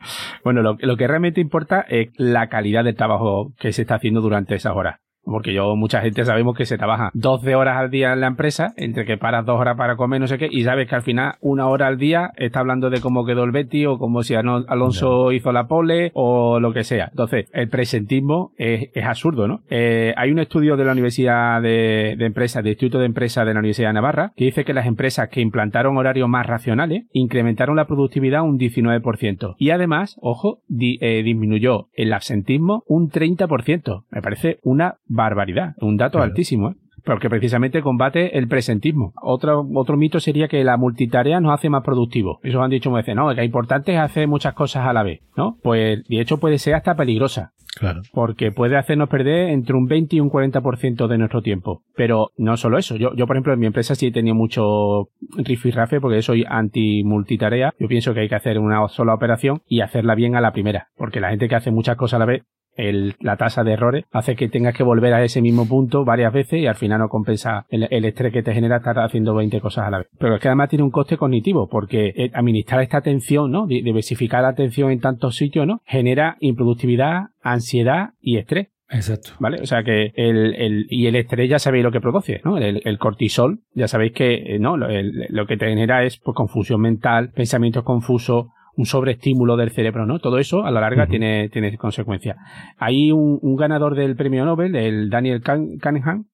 [0.42, 4.22] Bueno, lo, lo que realmente importa es la calidad del trabajo que se está haciendo
[4.22, 4.96] durante esas horas.
[5.26, 8.72] Porque yo, mucha gente sabemos que se trabaja 12 horas al día en la empresa,
[8.76, 11.34] entre que paras dos horas para comer, no sé qué, y sabes que al final
[11.40, 15.32] una hora al día está hablando de cómo quedó el Betty o como si Alonso
[15.32, 17.08] hizo la pole o lo que sea.
[17.10, 19.60] Entonces, el presentismo es, es absurdo, ¿no?
[19.68, 23.52] Eh, hay un estudio de la Universidad de, de Empresas, del Instituto de Empresas de
[23.54, 27.76] la Universidad de Navarra, que dice que las empresas que implantaron horarios más racionales incrementaron
[27.76, 29.56] la productividad un 19%.
[29.58, 34.04] Y además, ojo, di- eh, disminuyó el absentismo un 30%.
[34.10, 36.30] Me parece una barbaridad, un dato Claro.
[36.30, 36.74] altísimo, ¿eh?
[37.04, 39.12] porque precisamente combate el presentismo.
[39.22, 42.38] Otro, otro mito sería que la multitarea nos hace más productivos.
[42.42, 45.02] Eso han dicho muchas veces, no, que lo importante es hacer muchas cosas a la
[45.04, 45.56] vez, ¿no?
[45.62, 47.52] Pues de hecho puede ser hasta peligrosa.
[47.78, 48.00] Claro.
[48.12, 51.82] Porque puede hacernos perder entre un 20 y un 40% de nuestro tiempo.
[51.94, 52.96] Pero no solo eso.
[52.96, 57.74] Yo, yo, por ejemplo, en mi empresa sí he tenido mucho rifirrafe porque soy anti-multitarea.
[57.78, 60.88] Yo pienso que hay que hacer una sola operación y hacerla bien a la primera.
[60.96, 62.42] Porque la gente que hace muchas cosas a la vez
[62.76, 66.32] el, la tasa de errores hace que tengas que volver a ese mismo punto varias
[66.32, 69.60] veces y al final no compensa el, el, estrés que te genera estar haciendo 20
[69.60, 70.08] cosas a la vez.
[70.18, 73.66] Pero es que además tiene un coste cognitivo porque eh, administrar esta atención, ¿no?
[73.66, 75.80] Diversificar la atención en tantos sitios, ¿no?
[75.84, 78.68] Genera improductividad, ansiedad y estrés.
[78.88, 79.30] Exacto.
[79.40, 79.60] ¿Vale?
[79.60, 82.56] O sea que el, el, y el estrés ya sabéis lo que produce, ¿no?
[82.56, 84.76] El, el cortisol, ya sabéis que, eh, ¿no?
[84.76, 90.06] Lo, lo, que te genera es pues, confusión mental, pensamientos confusos, un sobreestímulo del cerebro,
[90.06, 90.18] ¿no?
[90.18, 91.10] Todo eso a la larga uh -huh.
[91.10, 92.36] tiene, tiene consecuencias.
[92.78, 96.24] Hay un, un, ganador del premio Nobel, el Daniel Cunningham.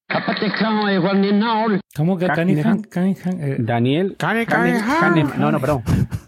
[1.96, 2.82] ¿Cómo que Cunningham?
[2.92, 3.56] Cunningham eh.
[3.58, 5.38] Daniel Kahneman.
[5.38, 5.82] No, no, perdón.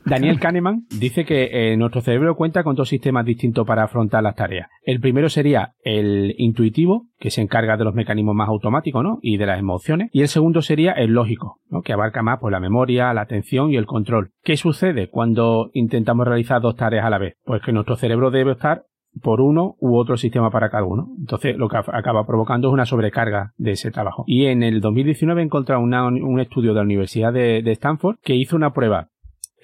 [0.07, 4.35] Daniel Kahneman dice que eh, nuestro cerebro cuenta con dos sistemas distintos para afrontar las
[4.35, 4.69] tareas.
[4.83, 9.19] El primero sería el intuitivo, que se encarga de los mecanismos más automáticos, ¿no?
[9.23, 10.11] Y de las emociones.
[10.12, 11.83] Y el segundo sería el lógico, ¿no?
[11.83, 14.31] Que abarca más pues la memoria, la atención y el control.
[14.43, 17.37] ¿Qué sucede cuando intentamos realizar dos tareas a la vez?
[17.45, 18.85] Pues que nuestro cerebro debe estar
[19.23, 21.09] por uno u otro sistema para cada uno.
[21.19, 24.25] Entonces, lo que acaba provocando es una sobrecarga de ese trabajo.
[24.27, 28.35] Y en el 2019 he encontrado una, un estudio de la Universidad de Stanford que
[28.35, 29.09] hizo una prueba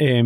[0.00, 0.24] eh,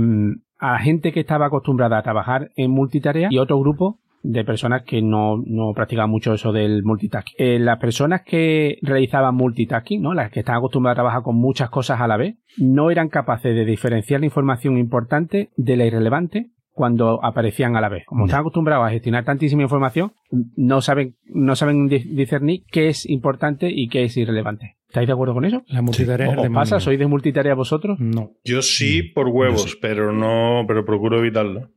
[0.58, 5.02] a gente que estaba acostumbrada a trabajar en multitarea y otro grupo de personas que
[5.02, 7.34] no, no practicaban mucho eso del multitasking.
[7.38, 10.14] Eh, las personas que realizaban multitasking, ¿no?
[10.14, 13.54] las que están acostumbradas a trabajar con muchas cosas a la vez, no eran capaces
[13.54, 18.04] de diferenciar la información importante de la irrelevante cuando aparecían a la vez.
[18.06, 20.12] Como están acostumbrados a gestionar tantísima información,
[20.56, 24.76] no saben, no saben discernir qué es importante y qué es irrelevante.
[24.94, 25.64] ¿Estáis de acuerdo con eso?
[25.66, 26.78] La multitarea ¿Os pasa?
[26.78, 27.98] ¿Sois de multitarea vosotros?
[27.98, 28.30] No.
[28.44, 29.76] Yo sí por huevos, sí.
[29.83, 31.68] pero no, pero procuro evitarlo.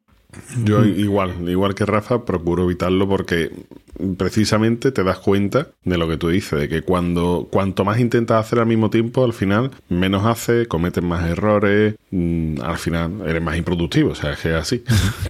[0.64, 3.50] Yo igual, igual que Rafa, procuro evitarlo porque
[4.20, 8.46] precisamente te das cuenta de lo que tú dices, de que cuando cuanto más intentas
[8.46, 13.42] hacer al mismo tiempo, al final menos haces, cometes más errores, mmm, al final eres
[13.42, 14.84] más improductivo, o sea, es que es así.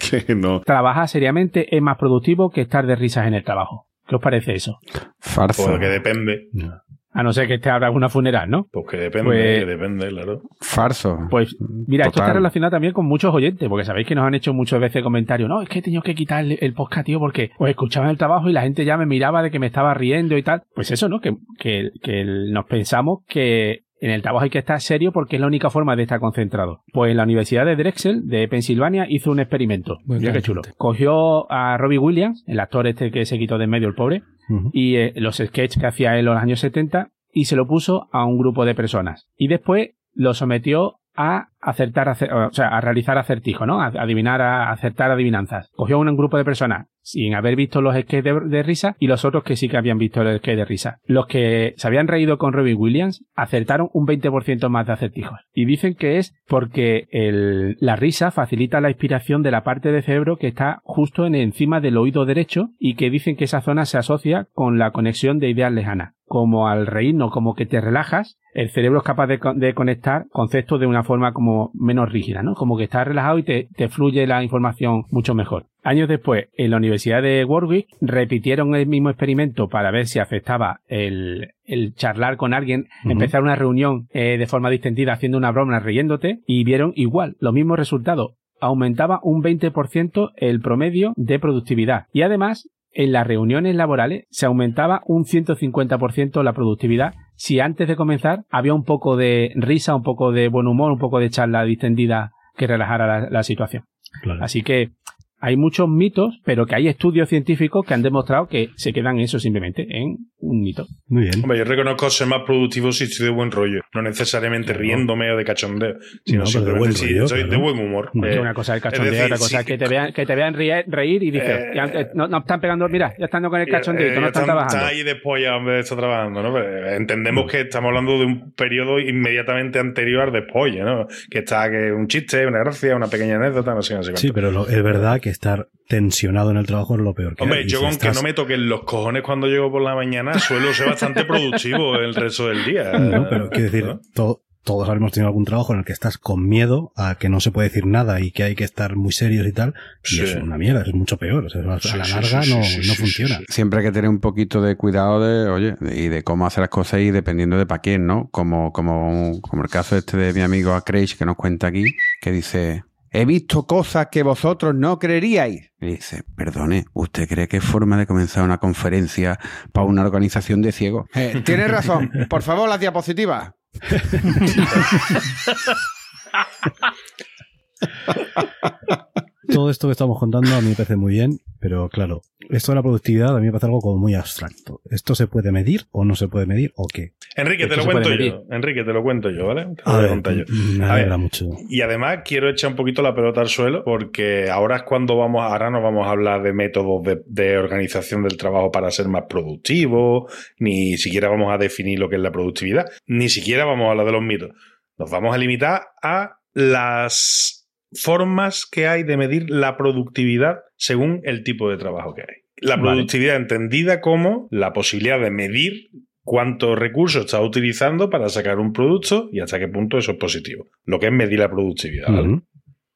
[0.26, 0.60] que no.
[0.60, 3.88] Trabajar seriamente es más productivo que estar de risas en el trabajo.
[4.08, 4.80] ¿Qué os parece eso?
[5.20, 5.72] Farsa.
[5.72, 6.50] Porque depende.
[6.52, 6.82] No.
[7.18, 8.68] A no ser que esté ahora alguna funeral, ¿no?
[8.72, 10.42] Pues que depende, pues, que depende, claro.
[10.62, 11.18] Farso.
[11.32, 12.08] Pues mira, Total.
[12.10, 15.02] esto está relacionado también con muchos oyentes, porque sabéis que nos han hecho muchas veces
[15.02, 18.06] comentarios, no, es que he tenido que quitar el, el podcast, tío, porque os escuchaba
[18.06, 20.44] en el trabajo y la gente ya me miraba de que me estaba riendo y
[20.44, 20.62] tal.
[20.76, 21.20] Pues eso, ¿no?
[21.20, 25.40] Que, que, que nos pensamos que en el trabajo hay que estar serio porque es
[25.42, 26.82] la única forma de estar concentrado.
[26.94, 29.98] Pues la Universidad de Drexel de Pensilvania hizo un experimento.
[30.06, 30.62] Mira qué chulo.
[30.78, 34.24] Cogió a Robbie Williams, el actor este que se quitó de en medio el pobre,
[34.72, 38.08] y eh, los sketches que hacía él en los años 70 y se lo puso
[38.12, 39.28] a un grupo de personas.
[39.38, 43.82] Y después lo sometió a acertar, o sea, a realizar acertijo, ¿no?
[43.82, 45.72] A adivinar, a acertar adivinanzas.
[45.76, 49.24] Cogió un grupo de personas sin haber visto los sketches de, de, risa y los
[49.24, 51.00] otros que sí que habían visto el sketch de risa.
[51.06, 55.40] Los que se habían reído con Robin Williams acertaron un 20% más de acertijos.
[55.54, 60.04] Y dicen que es porque el, la risa facilita la inspiración de la parte del
[60.04, 63.86] cerebro que está justo en encima del oído derecho y que dicen que esa zona
[63.86, 66.17] se asocia con la conexión de ideas lejanas.
[66.28, 70.80] Como al reírnos, como que te relajas, el cerebro es capaz de, de conectar conceptos
[70.80, 72.56] de una forma como menos rígida, ¿no?
[72.56, 75.68] Como que estás relajado y te, te fluye la información mucho mejor.
[75.84, 80.82] Años después, en la Universidad de Warwick, repitieron el mismo experimento para ver si afectaba
[80.88, 83.12] el, el charlar con alguien, uh -huh.
[83.12, 87.54] empezar una reunión eh, de forma distendida haciendo una broma, riéndote, y vieron igual, los
[87.54, 88.34] mismos resultados.
[88.60, 92.08] Aumentaba un 20% el promedio de productividad.
[92.12, 97.96] Y además, en las reuniones laborales se aumentaba un 150% la productividad si antes de
[97.96, 101.64] comenzar había un poco de risa, un poco de buen humor, un poco de charla
[101.64, 103.84] distendida que relajara la, la situación.
[104.24, 104.44] Claro.
[104.44, 104.94] Así que
[105.40, 109.40] hay muchos mitos, pero que hay estudios científicos que han demostrado que se quedan eso
[109.40, 110.86] simplemente en un mito.
[111.08, 111.44] Muy bien.
[111.44, 114.82] Hombre, yo reconozco ser más productivo si estoy de buen rollo, no necesariamente claro.
[114.82, 115.96] riéndome o de cachondeo,
[116.26, 117.52] sino no, simplemente si rollo, soy claro.
[117.52, 118.12] de buen humor.
[118.24, 120.36] Eh, una cosa es el cachondeo, decir, otra cosa es que te vean, que te
[120.36, 123.68] vean reír, reír y dices, eh, no, no, están pegando, mira, ya están con el
[123.68, 124.76] cachondeo, eh, no están, trabajando.
[124.76, 126.54] Están ahí después ya de estar trabajando, ¿no?
[126.54, 127.50] Pero entendemos mm.
[127.50, 131.08] que estamos hablando de un periodo inmediatamente anterior al después, ¿no?
[131.30, 134.32] Que está que un chiste, una gracia, una pequeña anécdota, no sé, no sé Sí,
[134.32, 137.60] pero lo, es verdad que estar tensionado en el trabajo es lo peor que Hombre,
[137.60, 137.68] hay.
[137.68, 138.10] yo si con estás...
[138.10, 141.96] que no me toquen los cojones cuando llego por la mañana suelo ser bastante productivo
[142.00, 142.92] el resto del día.
[143.00, 144.02] No, pero quiero decir, ¿no?
[144.14, 147.40] todo, todos habremos tenido algún trabajo en el que estás con miedo a que no
[147.40, 149.76] se puede decir nada y que hay que estar muy serios y tal.
[150.04, 150.22] Y Sí.
[150.24, 151.46] es una mierda, es mucho peor.
[151.46, 152.62] O sea, a la larga no,
[152.96, 153.40] funciona.
[153.48, 156.70] Siempre hay que tener un poquito de cuidado de, oye, y de cómo hacer las
[156.70, 158.28] cosas y dependiendo de para quién, ¿no?
[158.30, 161.86] Como, como, como el caso este de mi amigo Acreish que nos cuenta aquí,
[162.20, 165.72] que dice, he visto cosas que vosotros no creeríais.
[165.80, 169.40] Dice, perdone, ¿usted cree que es forma de comenzar una conferencia
[169.72, 171.08] para una organización de ciegos?
[171.14, 173.52] Eh, Tiene razón, por favor, las diapositivas.
[179.50, 182.76] Todo esto que estamos contando a mí me parece muy bien, pero claro, esto de
[182.78, 184.82] la productividad a mí me parece algo como muy abstracto.
[184.90, 187.14] ¿Esto se puede medir o no se puede medir o qué?
[187.36, 188.44] Enrique, te lo cuento yo.
[188.50, 189.68] Enrique, te lo cuento yo, ¿vale?
[189.76, 190.44] Te lo A a ver, yo.
[190.78, 191.46] me A ver, mucho.
[191.70, 195.42] Y además quiero echar un poquito la pelota al suelo porque ahora es cuando vamos,
[195.44, 199.24] ahora no vamos a hablar de métodos de, de organización del trabajo para ser más
[199.30, 200.30] productivo,
[200.60, 204.06] ni siquiera vamos a definir lo que es la productividad, ni siquiera vamos a hablar
[204.06, 204.50] de los mitos.
[204.98, 207.57] Nos vamos a limitar a las
[207.94, 212.44] formas que hay de medir la productividad según el tipo de trabajo que hay.
[212.60, 212.90] La Vale.
[212.90, 215.90] productividad entendida como la posibilidad de medir
[216.24, 220.66] cuántos recursos estás utilizando para sacar un producto y hasta qué punto eso es positivo.
[220.86, 222.10] Lo que es medir la productividad.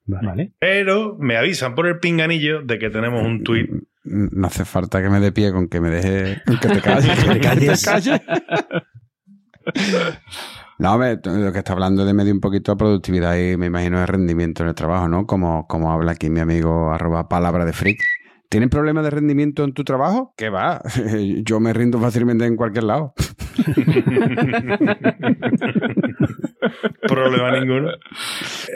[0.05, 0.53] ¿vale?
[0.59, 3.69] Pero me avisan por el pinganillo de que tenemos un tuit.
[4.03, 7.23] No hace falta que me dé pie con que me deje, que te calles.
[7.23, 7.85] Que te calles.
[10.81, 14.07] No, lo que está hablando de medir un poquito la productividad y me imagino el
[14.07, 15.27] rendimiento en el trabajo, ¿no?
[15.27, 17.99] Como, como habla aquí mi amigo arroba palabra de freak.
[18.49, 20.33] ¿Tienen problemas de rendimiento en tu trabajo?
[20.35, 20.81] ¿Qué va?
[21.43, 23.13] Yo me rindo fácilmente en cualquier lado.
[27.07, 27.91] Problema ninguno.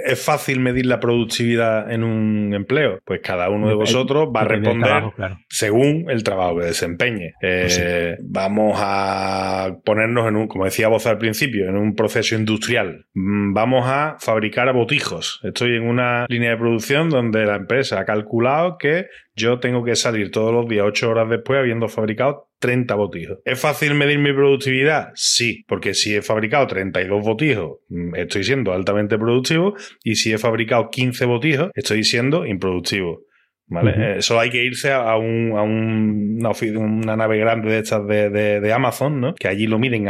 [0.05, 2.99] ¿Es fácil medir la productividad en un empleo?
[3.05, 5.37] Pues cada uno de vosotros va a responder trabajo, claro.
[5.49, 7.33] según el trabajo que desempeñe.
[7.41, 13.05] Eh, Vamos a ponernos en un, como decía vos al principio, en un proceso industrial.
[13.13, 15.39] Mm, Vamos a fabricar botijos.
[15.43, 19.95] Estoy en una línea de producción donde la empresa ha calculado que yo tengo que
[19.95, 23.39] salir todos los días, ocho horas después, habiendo fabricado 30 botijos.
[23.45, 25.09] ¿Es fácil medir mi productividad?
[25.15, 30.37] Sí, porque si he fabricado 32 botijos, mm, estoy siendo altamente productivo, y si he
[30.37, 33.21] fabricado 15 botijos, estoy siendo improductivo.
[33.67, 33.91] ¿Vale?
[33.97, 36.39] Eh, Eso hay que irse a, un, a un-
[36.77, 39.33] una, nave grande de estas de, de- de Amazon, ¿no?
[39.33, 40.07] Que allí lo miden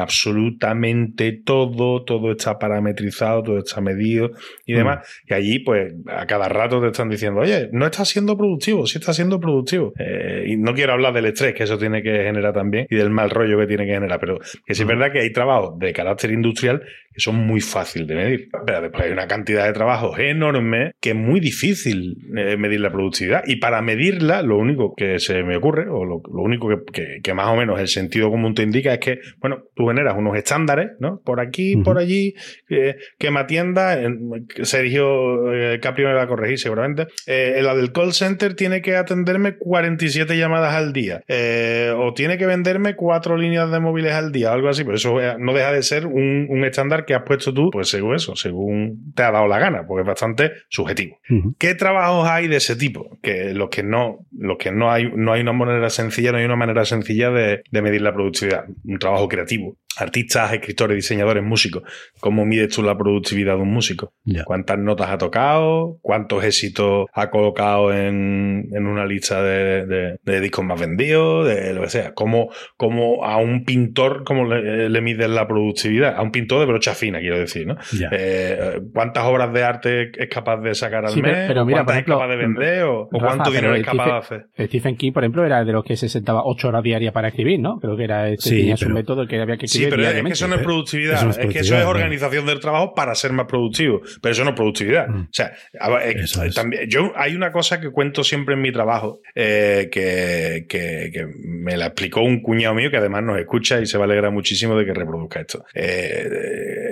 [0.50, 4.32] absolutamente todo, todo está parametrizado, todo está medido
[4.66, 5.08] y demás.
[5.28, 8.98] Y allí, pues, a cada rato te están diciendo, oye, no estás siendo productivo, sí
[8.98, 9.94] estás siendo productivo.
[10.00, 13.10] Eh, y no quiero hablar del estrés que eso tiene que generar también y del
[13.10, 15.94] mal rollo que tiene que generar, pero que sí es verdad que hay trabajos de
[15.94, 16.82] carácter industrial
[17.16, 18.50] que son muy fáciles de medir.
[18.66, 22.92] Pero después hay una cantidad de trabajos enorme que es muy difícil eh, medir la
[22.92, 23.44] productividad.
[23.48, 27.20] Y para medirla, lo único que se me ocurre, o lo, lo único que, que-
[27.24, 30.36] que más o menos el sentido común te indica es que, bueno, tú generas unos
[30.38, 31.22] estándares, ¿no?
[31.24, 32.34] Por aquí, por allí,
[32.68, 34.02] que, que me atienda.
[34.02, 37.08] en- Sergio eh, Capri me va a corregir seguramente.
[37.28, 41.22] Eh, la del call center tiene que atenderme 47 llamadas al día.
[41.28, 44.84] Eh, o tiene que venderme cuatro líneas de móviles al día, algo así.
[44.84, 47.90] Pero eso eh, no deja de ser un, un estándar que has puesto tú, pues
[47.90, 51.18] según eso, según te ha dado la gana, porque es bastante subjetivo.
[51.58, 53.18] ¿Qué trabajos hay de ese tipo?
[53.22, 56.46] Que los que no, los que no hay, no hay una manera sencilla, no hay
[56.46, 58.66] una manera sencilla de, de medir la productividad.
[58.84, 59.78] Un trabajo creativo.
[59.98, 61.84] Artistas, escritores, diseñadores, músicos.
[62.20, 64.14] ¿Cómo mides tú la productividad de un músico?
[64.46, 65.98] ¿Cuántas notas ha tocado?
[66.02, 71.48] ¿Cuántos éxitos ha colocado en, en una lista de, de- de discos más vendidos?
[71.48, 72.14] De lo que sea.
[72.14, 76.16] ¿Cómo, cómo a un pintor, cómo le, le mides la productividad?
[76.16, 77.76] A un pintor de brocha fina, quiero decir, ¿no?
[78.12, 81.46] Eh, ¿Cuántas obras de arte es capaz de sacar al Sí, mes?
[81.48, 82.84] pero ¿O mira, ¿Cuántas ejemplo, es capaz de vender?
[82.84, 84.46] ¿O, o Rafa, cuánto dinero es capaz de hacer?
[84.68, 87.60] Stephen King, por ejemplo, era de los que se sentaba ocho horas diarias para escribir,
[87.60, 87.80] ¿no?
[87.80, 90.24] Creo que era este, Sí, tenía su pero- método que había que Sí, pero es
[90.24, 91.16] que eso no es productividad.
[91.16, 94.02] Eso no es es, que eso es organización del trabajo para ser más productivo.
[94.22, 95.08] Pero eso no es productividad.
[95.08, 95.22] Mm.
[95.22, 95.54] O sea,
[96.02, 96.56] eh, es.
[96.56, 101.26] también, yo hay una cosa que cuento siempre en mi trabajo eh, que, que- que
[101.44, 104.32] me la explicó un cuñado mío que además nos escucha y se va a alegrar
[104.32, 105.66] muchísimo de que reproduzca esto.
[105.74, 106.30] Eh,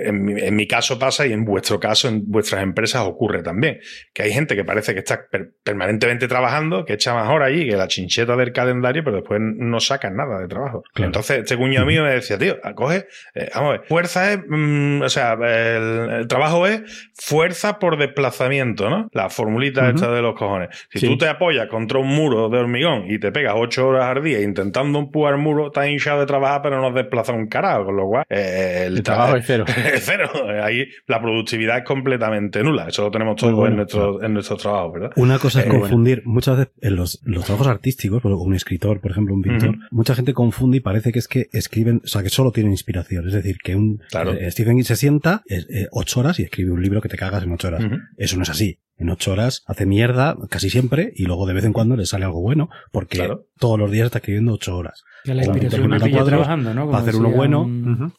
[0.08, 3.78] en, mi, en mi caso pasa y en vuestro caso, en vuestras empresas ocurre también.
[4.12, 7.68] Que hay gente que parece que está per- permanentemente trabajando, que echa más horas allí
[7.68, 10.82] que la chincheta del calendario, pero después no sacan nada de trabajo.
[10.94, 11.06] Claro.
[11.08, 15.02] Entonces, este cuñado mío me decía, tío, coge, eh, vamos a ver, fuerza es, mm,
[15.02, 19.08] o sea, el, el trabajo es fuerza por desplazamiento, ¿no?
[19.12, 20.68] La formulita esta de los cojones.
[20.90, 21.06] Si Sí.
[21.08, 24.40] tú te apoyas contra un muro de hormigón y te pegas ocho horas al día
[24.40, 28.06] intentando empujar muro, estás hinchado de trabajar, pero no has desplazado un carajo, con lo
[28.06, 29.64] cual eh, el, El trabajo es cero.
[29.98, 30.30] es cero.
[30.62, 32.88] Ahí la productividad es completamente nula.
[32.88, 35.12] Eso lo tenemos todos bueno, en, nuestros, en nuestros trabajos, ¿verdad?
[35.16, 39.00] Una cosa es Eh, confundir, muchas veces en los, los trabajos artísticos, por un escritor,
[39.00, 42.22] por ejemplo, un pintor, mucha gente confunde y parece que es que escriben, o sea,
[42.22, 43.26] que solo tienen inspiración.
[43.26, 44.32] Es decir, que un Claro.
[44.32, 47.42] eh, Stephen King se sienta eh, ocho horas y escribe un libro que te cagas
[47.42, 47.84] en ocho horas.
[48.16, 48.78] Eso no es así.
[48.96, 52.24] En ocho horas hace mierda casi siempre y luego de vez en cuando le sale
[52.26, 53.46] algo bueno porque Claro.
[53.58, 55.02] todos los días está escribiendo ocho horas.
[55.24, 56.82] Que la inspiración cuadros, trabajando, ¿no?
[56.82, 57.68] Como para hacer uno bueno,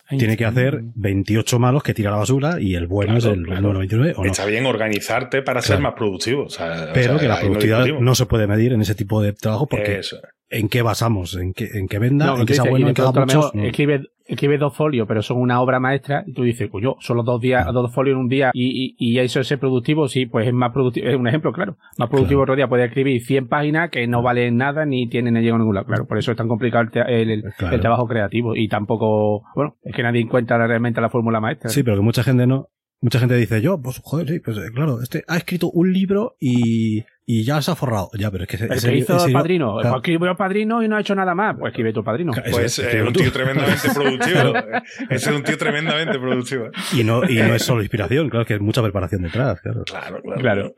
[0.09, 3.37] Tiene que hacer 28 malos que tira a la basura y el bueno Claro, es
[3.37, 3.61] el claro.
[3.61, 4.31] número 29 o no.
[4.31, 6.43] Está bien organizarte para ser más productivo.
[6.45, 9.21] o sea, Pero o sea, que la productividad no se puede medir en ese tipo
[9.21, 10.17] de trabajo porque Eso.
[10.59, 11.35] ¿En qué basamos?
[11.35, 12.25] ¿En que, en que venda?
[12.27, 12.85] No, ¿En que sea bueno?
[12.85, 13.63] y ¿En que haga mejor No.
[13.63, 17.39] escribe, escribe dos folios, pero son una obra maestra, y tú dices, coño, solo dos
[17.41, 20.47] días, dos folios en un día, y, y, y eso es ser productivo, sí, pues
[20.47, 21.77] es más productivo, es un ejemplo, claro.
[21.97, 25.41] Más productivo otro día puede escribir 100 páginas que no valen nada ni tienen ni
[25.41, 25.85] llegan a ningún lado.
[25.87, 27.75] Claro, por eso es tan complicado el, el- Claro.
[27.75, 28.55] el trabajo creativo.
[28.55, 31.69] Y tampoco, bueno, es que nadie encuentra realmente la fórmula maestra.
[31.69, 32.69] Sí, pero que mucha gente no.
[33.01, 36.35] Mucha gente dice, yo, pues joder, sí, pues eh, claro, este ha escrito un libro
[36.39, 38.09] y, y ya se ha forrado.
[38.17, 40.83] Ya, pero es que ese, El que hizo el padrino, claro, pues escribió el padrino
[40.83, 41.55] y no ha hecho nada más.
[41.57, 42.31] Pues escribe tu padrino.
[42.51, 44.53] Pues ese- eh, un tío tremendamente productivo.
[45.09, 46.69] Ese es un tío tremendamente productivo.
[46.93, 49.83] y no, y no es solo inspiración, claro, es que hay mucha preparación detrás, claro.
[49.85, 50.41] Claro, claro.
[50.41, 50.75] Claro.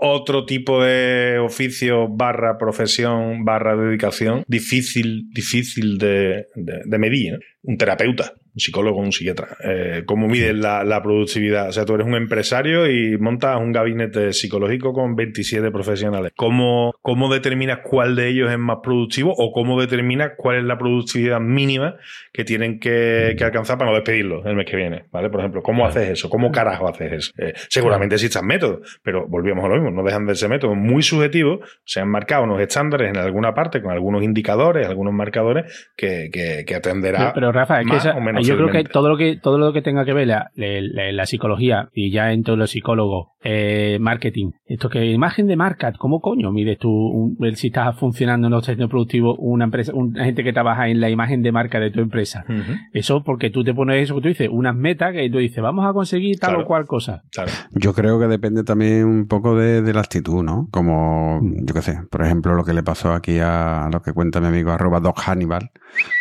[0.00, 7.32] Otro tipo de oficio barra profesión barra dedicación difícil, difícil de, de- de medir.
[7.34, 7.38] ¿no?
[7.64, 9.48] Un terapeuta, un psicólogo, un psiquiatra.
[9.64, 11.68] Eh, ¿Cómo mides la, la productividad?
[11.68, 16.32] O sea, tú eres un empresario y montas un gabinete psicológico con 27 profesionales.
[16.36, 20.76] ¿Cómo, cómo determinas cuál de ellos es más productivo o cómo determinas cuál es la
[20.78, 21.96] productividad mínima
[22.32, 25.04] que tienen que, que alcanzar para no despedirlos el mes que viene?
[25.12, 25.30] ¿Vale?
[25.30, 26.28] Por ejemplo, ¿cómo haces eso?
[26.28, 27.32] ¿Cómo carajo haces eso?
[27.38, 31.02] Eh, seguramente existan métodos, pero volvíamos a lo mismo, no dejan de ser métodos muy
[31.02, 36.28] subjetivos, se han marcado unos estándares en alguna parte con algunos indicadores, algunos marcadores que,
[36.32, 37.18] que, que atenderá.
[37.18, 39.36] Pero, pero, Rafa, es que más esa- o menos yo creo que todo lo que
[39.36, 42.58] todo lo que tenga que ver la, la- la- la psicología y ya en todos
[42.58, 47.56] los psicólogos, eh, marketing, esto que imagen de marca, ¿cómo coño mides tú un- ver
[47.56, 51.00] si estás funcionando en no estás siendo productivo una empresa, una gente que trabaja en
[51.00, 52.44] la imagen de marca de tu empresa?
[52.92, 55.86] Eso porque tú te pones eso que tú dices, unas metas que tú dices, vamos
[55.86, 56.64] a conseguir tal Claro.
[56.64, 57.22] o cual cosa.
[57.32, 57.50] claro.
[57.72, 60.68] Yo creo que depende también un poco de, de la actitud, ¿no?
[60.70, 64.40] Como, yo qué sé, por ejemplo, lo que le pasó aquí a lo que cuenta
[64.40, 65.70] mi amigo arroba Doc Hannibal.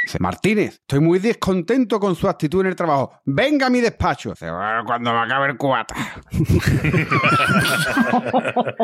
[0.03, 3.19] Dice, Martínez, estoy muy descontento con su actitud en el trabajo.
[3.25, 4.31] Venga a mi despacho.
[4.31, 5.95] Dice, "Bueno, cuando me acabe el cuata.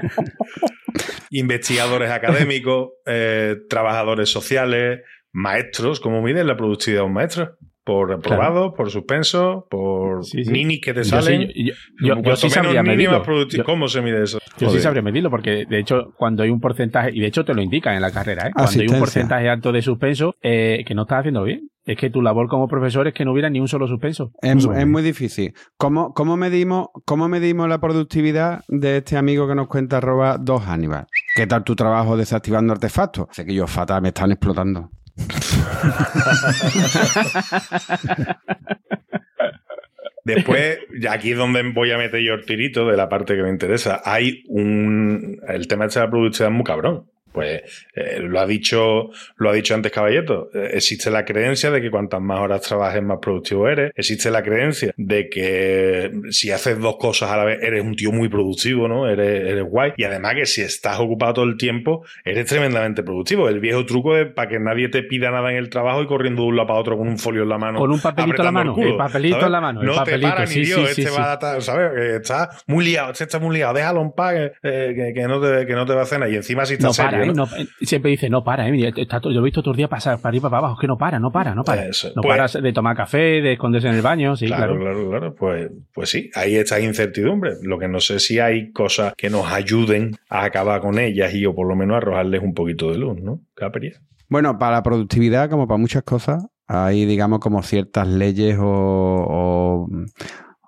[1.31, 5.01] Investigadores académicos, eh, trabajadores sociales,
[5.33, 7.57] maestros, ¿cómo miden la productividad de un maestro?
[7.83, 10.51] Por reprobados, por suspensos, por Sí, sí.
[10.51, 11.41] ninis que te Yo sí, salen.
[11.41, 13.23] yo- yo- yo- yo Cuanto sí sabría medirlo.
[13.65, 14.39] ¿Cómo se mide eso?
[14.57, 17.53] Yo sí sabría medirlo porque, de hecho, cuando hay un porcentaje, y de hecho te
[17.53, 18.51] lo indican en la carrera, ¿eh?
[18.53, 21.69] cuando hay un porcentaje alto de suspenso, eh, que no estás haciendo bien.
[21.87, 24.33] Es que tu labor como profesor es que no hubiera ni un solo suspenso.
[24.41, 25.53] Es, muy difícil.
[25.77, 30.63] ¿Cómo, cómo, medimos, ¿Cómo medimos la productividad de este amigo que nos cuenta arroba dos
[30.63, 31.07] Hannibal?
[31.33, 33.27] ¿Qué tal tu trabajo desactivando artefactos?
[33.31, 34.91] Sé que yo fatal, me están explotando.
[40.25, 43.43] Después, ya aquí es donde voy a meter yo el tirito de la parte que
[43.43, 44.01] me interesa.
[44.03, 45.39] Hay un.
[45.47, 47.05] El tema este de la productividad es muy cabrón.
[47.37, 50.49] Pues eh, lo ha dicho, lo ha dicho antes Caballeto.
[50.55, 53.91] Eh, existe la creencia de que cuantas más horas trabajes, más productivo eres.
[53.95, 58.11] Existe la creencia de que si haces dos cosas a la vez, eres un tío
[58.11, 59.07] muy productivo, ¿no?
[59.07, 59.93] Eres, eres guay.
[59.97, 63.49] Y además que si estás ocupado todo el tiempo, eres tremendamente productivo.
[63.49, 66.41] El viejo truco de para que nadie te pida nada en el trabajo y corriendo
[66.41, 67.77] de un lado para otro con un folio en la mano.
[67.77, 69.45] Con un papelito en la mano, el papelito ¿sabes?
[69.45, 71.31] en la mano, el No papelito, te para sí, ni Dios, sí, este sí, va
[71.31, 71.91] a estar, ¿sabes?
[72.21, 75.39] Está muy liado, este está muy liado, déjalo en paz, que, eh, que, que no,
[75.39, 76.29] te, que no te va a nada.
[76.29, 77.67] Y encima si está No serio, ¿eh?
[77.81, 78.71] siempre dice, no para, ¿eh?
[78.71, 80.81] Mira, está todo- yo he visto todos los días pasar para arriba para abajo, es
[80.81, 81.85] que no para, no para, no para.
[81.87, 82.09] Eso.
[82.15, 84.79] No Pues- para de tomar café, de esconderse en el baño, sí, claro, claro.
[84.95, 85.35] claro, claro.
[85.35, 87.51] Pues, pues sí, ahí está incertidumbre.
[87.63, 91.45] Lo que no sé si hay cosas que nos ayuden a acabar con ellas y
[91.45, 93.41] o por lo menos arrojarles un poquito de luz, ¿no?
[93.55, 93.91] Capri.
[94.29, 98.65] Bueno, para la productividad, como para muchas cosas, hay, digamos, como ciertas leyes o.
[98.65, 99.87] o,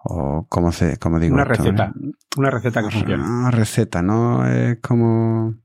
[0.03, 1.34] o ¿cómo, se, cómo digo?
[1.36, 2.12] Una esto, receta, eh?
[2.38, 3.24] una receta que funciona.
[3.26, 4.47] Una receta, ¿no?
[4.47, 5.55] Es como.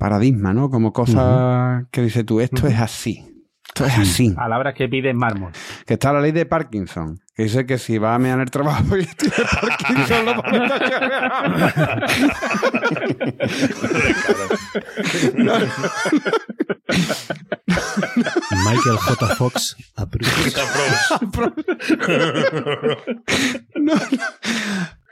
[0.00, 0.70] Paradigma, ¿no?
[0.70, 3.26] Como cosa que dice tú, esto es así.
[3.68, 4.30] Esto es así.
[4.30, 5.52] Palabras que piden mármol.
[5.86, 8.50] Que está la ley de Parkinson, que dice que si va a mear en el
[8.50, 10.90] trabajo y tiene Parkinson, lo bonito que
[15.34, 15.52] no,
[18.64, 19.26] Michael J.
[19.36, 20.32] Fox aprueba.
[23.76, 24.02] no, no.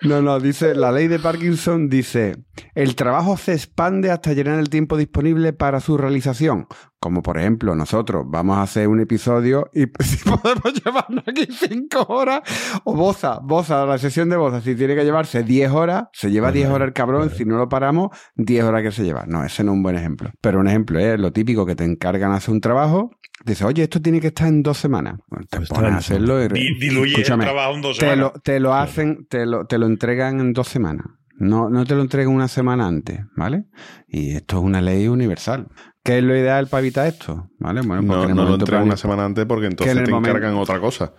[0.01, 2.37] No, no, dice, la ley de Parkinson dice,
[2.75, 6.67] el trabajo se expande hasta llenar el tiempo disponible para su realización.
[7.01, 12.05] Como por ejemplo, nosotros vamos a hacer un episodio y si podemos llevarnos aquí cinco
[12.09, 12.41] horas,
[12.85, 16.51] o Boza, Boza, la sesión de Boza, si tiene que llevarse 10 horas, se lleva
[16.51, 19.25] 10 horas el cabrón, si no lo paramos, 10 horas que se lleva.
[19.29, 20.31] No, ese no es un buen ejemplo.
[20.41, 23.11] Pero un ejemplo es lo típico que te encargan hacer un trabajo,
[23.45, 25.21] dices, oye, esto tiene que estar en dos semanas.
[25.29, 26.49] Bueno, te Pues pones a hacerlo y...
[26.49, 28.43] Di- Diluye el trabajo en dos te lo, semanas.
[28.43, 31.07] te lo hacen, te lo, te lo entregan en dos semanas.
[31.39, 33.65] No, no te lo entregan una semana antes, ¿vale?
[34.09, 35.69] Y esto es una ley universal.
[36.03, 37.49] ¿Qué es lo ideal para evitar esto?
[37.59, 37.81] ¿Vale?
[37.83, 40.11] Bueno, porque No, en el no lo entregan una semana antes porque entonces en te
[40.11, 41.13] momento- encargan otra cosa.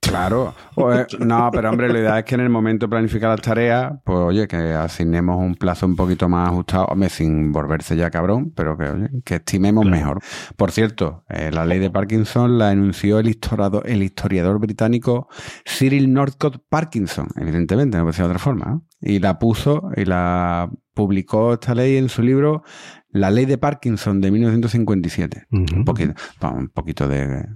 [0.00, 0.54] Claro.
[0.76, 3.40] O, eh, no, pero hombre, la idea es que en el momento de planificar las
[3.40, 8.08] tareas, pues oye, que asignemos un plazo un poquito más ajustado, hombre, sin volverse ya
[8.08, 10.20] cabrón, pero que, oye, que estimemos mejor.
[10.56, 15.26] Por cierto, eh, la ley de Parkinson la enunció el historiador, el historiador británico
[15.66, 18.84] Cyril Northcote Parkinson, evidentemente, no puede ser de otra forma, ¿no?
[19.00, 22.62] Y la puso y la publicó esta ley en su libro
[23.10, 25.76] La ley de Parkinson de 1957 Ujú.
[25.76, 27.46] un poquito, un poquito de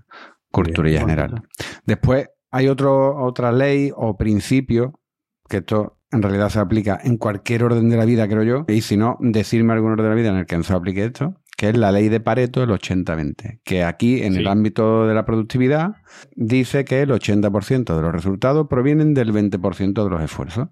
[0.50, 1.42] culturilla Bien, general.
[1.84, 5.00] Después hay otro, otra ley o principio
[5.48, 8.64] que esto en realidad se aplica en cualquier orden de la vida, creo yo.
[8.68, 11.04] Y si no, decirme algún orden de la vida en el que no se aplique
[11.06, 14.40] esto, que es la ley de Pareto del 80-20, que aquí en Sí.
[14.40, 15.92] el ámbito de la productividad
[16.36, 20.68] dice que el 80% de los resultados provienen del 20% de los esfuerzos.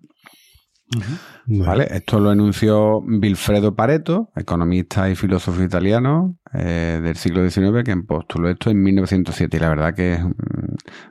[1.47, 1.89] ¿Vale?
[1.91, 8.49] Esto lo enunció Vilfredo Pareto, economista y filósofo italiano eh, del siglo XIX, que postuló
[8.49, 9.57] esto en 1907.
[9.57, 10.21] Y la verdad que es.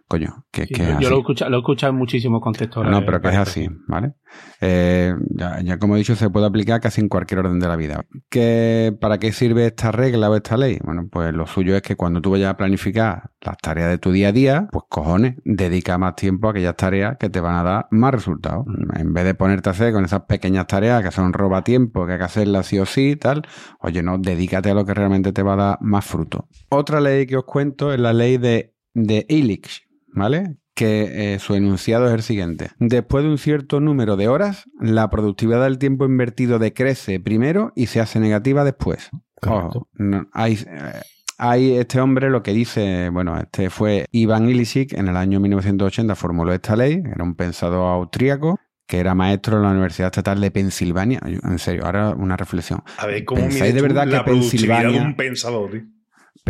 [0.08, 1.10] Coño, que, Sí, que es yo así.
[1.10, 2.86] lo he escuchado, lo he escuchado en muchísimos contextos.
[2.88, 4.14] No, pero que es así, ¿vale?
[4.62, 7.76] Eh, ya, ya como he dicho, se puede aplicar casi en cualquier orden de la
[7.76, 8.06] vida.
[8.30, 10.80] ¿Qué, ¿Para qué sirve esta regla o esta ley?
[10.84, 14.12] Bueno, pues lo suyo es que cuando tú vayas a planificar las tareas de tu
[14.12, 17.64] día a día, pues cojones, dedica más tiempo a aquellas tareas que te van a
[17.64, 18.66] dar más resultados.
[18.96, 22.14] En vez de ponerte a hacer con esas pequeñas tareas que son roba tiempo, que
[22.14, 23.44] hay que hacerlas sí o sí y tal,
[23.80, 26.48] oye, no, dedícate a lo que realmente te va a dar más fruto.
[26.70, 30.56] Otra ley que os cuento es la ley de, de Illich, ¿vale?
[30.76, 32.70] que eh, su enunciado es el siguiente.
[32.80, 37.88] Después de un cierto número de horas, la productividad del tiempo invertido decrece primero y
[37.88, 39.10] se hace negativa después.
[39.42, 39.80] Correcto.
[39.80, 41.02] Ojo, no, hay, eh,
[41.38, 46.16] hay este hombre lo que dice, bueno, este fue Ivan Illich, en el año 1980
[46.16, 50.50] formuló esta ley, era un pensador austríaco que era maestro en la Universidad Estatal de
[50.50, 51.20] Pensilvania.
[51.26, 52.82] En serio, ahora una reflexión.
[52.98, 55.82] A ver, ¿cómo ¿Pensáis de verdad la que productividad de Pensilvania- un pensador, tío?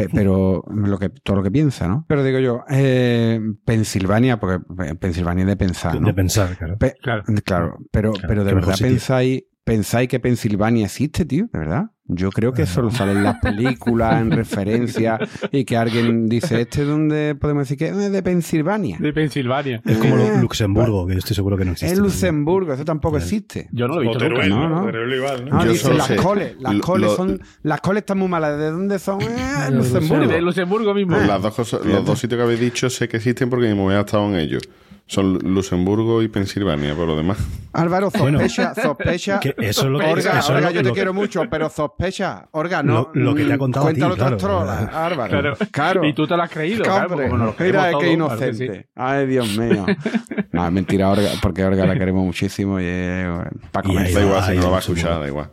[0.08, 2.06] Pe- pero lo que, todo lo que piensa, ¿no?
[2.08, 6.08] Pero digo yo, eh, Pensilvania, porque eh, Pensilvania es de pensar, ¿no?
[6.08, 6.78] De pensar, claro.
[6.78, 7.24] Pe- Claro.
[7.44, 11.92] Claro, pero, Claro, pero de verdad pensáis, pensáis que Pensilvania existe, tío, de verdad.
[12.12, 15.20] Yo creo que solo salen las películas en referencia
[15.52, 18.98] y que alguien dice, ¿este dónde podemos decir que es de Pensilvania?
[19.00, 19.80] De Pensilvania.
[19.86, 21.94] Es como Eh, Lu- Luxemburgo, que yo estoy seguro que no existe.
[21.94, 23.70] Es Luxemburgo, eso tampoco existe.
[23.72, 24.18] Yo no lo he visto.
[24.18, 24.86] Teruel, No, ¿no?
[24.88, 25.58] Teruel igual, ¿no?
[25.58, 28.58] No, Yo dice las sé- coles, las coles lo- son, las coles están muy malas.
[28.58, 29.22] ¿De dónde son?
[29.22, 29.28] Eh,
[29.72, 30.28] Luxemburgo.
[30.28, 31.16] De Luxemburgo mismo.
[31.16, 33.98] Las dos cosas, los dos sitios que habéis dicho sé que existen porque mi mujer
[33.98, 34.64] ha estado en ellos.
[35.10, 37.40] Son Luxemburgo y Pensilvania, por lo demás.
[37.74, 38.38] Álvaro, Bueno.
[38.40, 39.40] sospecha, sospecha.
[39.40, 41.42] Que eso es lo que- Orga, eso es Orga, lo- yo te lo- quiero mucho,
[41.50, 42.48] pero sospecha.
[42.52, 43.10] Orga, no.
[43.14, 44.36] Lo- lo que te ha mm, contado a ti, Cuéntalo claro.
[44.36, 45.30] otras trolas, Álvaro.
[45.32, 45.58] Claro.
[45.72, 46.06] Claro.
[46.06, 48.00] Y tú te lo has creído, claro, como nos lo Mira, creemos qué todos, claro
[48.00, 48.74] que inocente.
[48.84, 48.86] sí.
[48.96, 49.86] Ay, Dios mío.
[50.52, 53.28] no, mentira, Orga, porque a Orga la queremos muchísimo y es
[53.72, 54.06] para Y comer.
[54.08, 55.52] ahí Da igual, si no lo va a escuchar, da igual.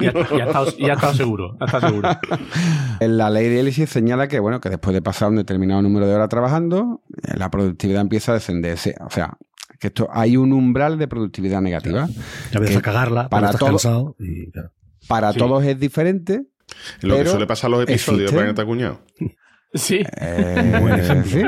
[0.00, 0.10] Ya,
[0.46, 1.56] estado, ya ha estado seguro.
[1.58, 2.08] Ya está seguro.
[3.00, 6.06] En la ley de Ellison señala que, bueno, que después de pasar un determinado número
[6.06, 8.34] de horas trabajando, eh, la productividad empieza a
[9.00, 9.36] O sea,
[9.78, 12.06] que esto hay un umbral de productividad negativa.
[12.52, 14.72] Ya empiezas a cagarla, para para estás todo- cansado y claro.
[15.08, 15.38] Para Sí.
[15.38, 16.42] todos es diferente.
[17.02, 19.00] Lo que suele pasar en los episodios existe- de Planeta Cuñado.
[19.74, 20.02] Sí.
[20.20, 21.42] Eh, sí.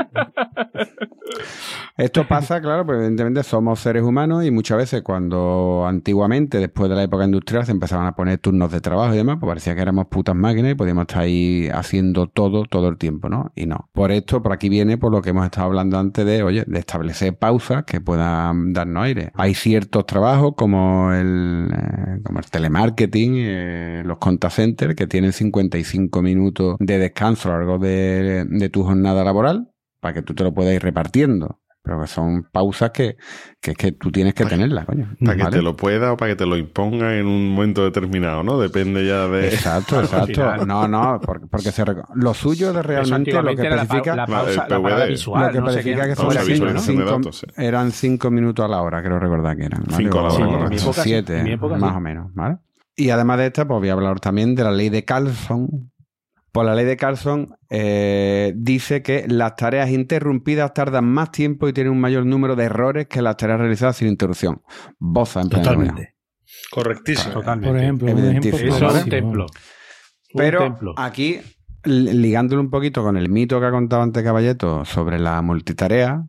[1.95, 6.95] Esto pasa, claro, pues evidentemente somos seres humanos y muchas veces cuando antiguamente, después de
[6.95, 9.81] la época industrial, se empezaban a poner turnos de trabajo y demás, pues parecía que
[9.81, 13.51] éramos putas máquinas y podíamos estar ahí haciendo todo, todo el tiempo, ¿no?
[13.55, 13.89] Y no.
[13.93, 16.79] Por esto, por aquí viene por lo que hemos estado hablando antes de, oye, de
[16.79, 19.31] establecer pausas que puedan darnos aire.
[19.35, 25.31] Hay ciertos trabajos como el, eh, como el telemarketing, eh, los contact centers, que tienen
[25.31, 29.72] 55 minutos de descanso a lo largo de, de tu jornada laboral
[30.03, 31.59] para que tú te lo puedas ir repartiendo.
[31.85, 33.17] Pero que son pausas que,
[33.59, 35.17] que es que tú tienes que tenerlas, coño.
[35.19, 38.41] Para que te lo pueda o para que te lo imponga en un momento determinado,
[38.41, 38.57] ¿no?
[38.57, 39.47] Depende ya de...
[39.49, 40.65] Exacto, exacto.
[40.65, 44.15] No, no, porque, porque se reco- lo suyo de realmente lo que la, especifica, pa-
[44.15, 46.31] la pausa, la visual, lo que no especifica que son
[46.79, 47.47] cinco, datos, sí.
[47.57, 49.83] eran cinco minutos a la hora, creo recordar que eran.
[49.83, 49.97] ¿vale?
[50.05, 50.63] Cinco a la hora, correcto.
[50.63, 51.97] En mi época sí, siete, en mi época más sí.
[51.97, 52.57] o menos, ¿vale?
[52.95, 55.91] Y además de esta, pues voy a hablar también de la ley de Carlson,
[56.53, 61.73] Por la ley de Carlson eh, dice que las tareas interrumpidas tardan más tiempo y
[61.73, 64.61] tienen un mayor número de errores que las tareas realizadas sin interrupción.
[64.99, 65.49] Boza en.
[65.49, 66.13] Totalmente.
[66.71, 67.33] Correctísimo.
[67.33, 67.69] Totalmente.
[67.69, 68.75] Por ejemplo, un ejemplo Evidentísimo.
[68.75, 69.11] Eso es un clarísimo.
[69.15, 69.45] templo.
[69.45, 70.93] Un Pero templo.
[70.97, 71.39] aquí,
[71.85, 76.23] li- ligándolo un poquito con el mito que ha contado antes Caballeto sobre la multitarea,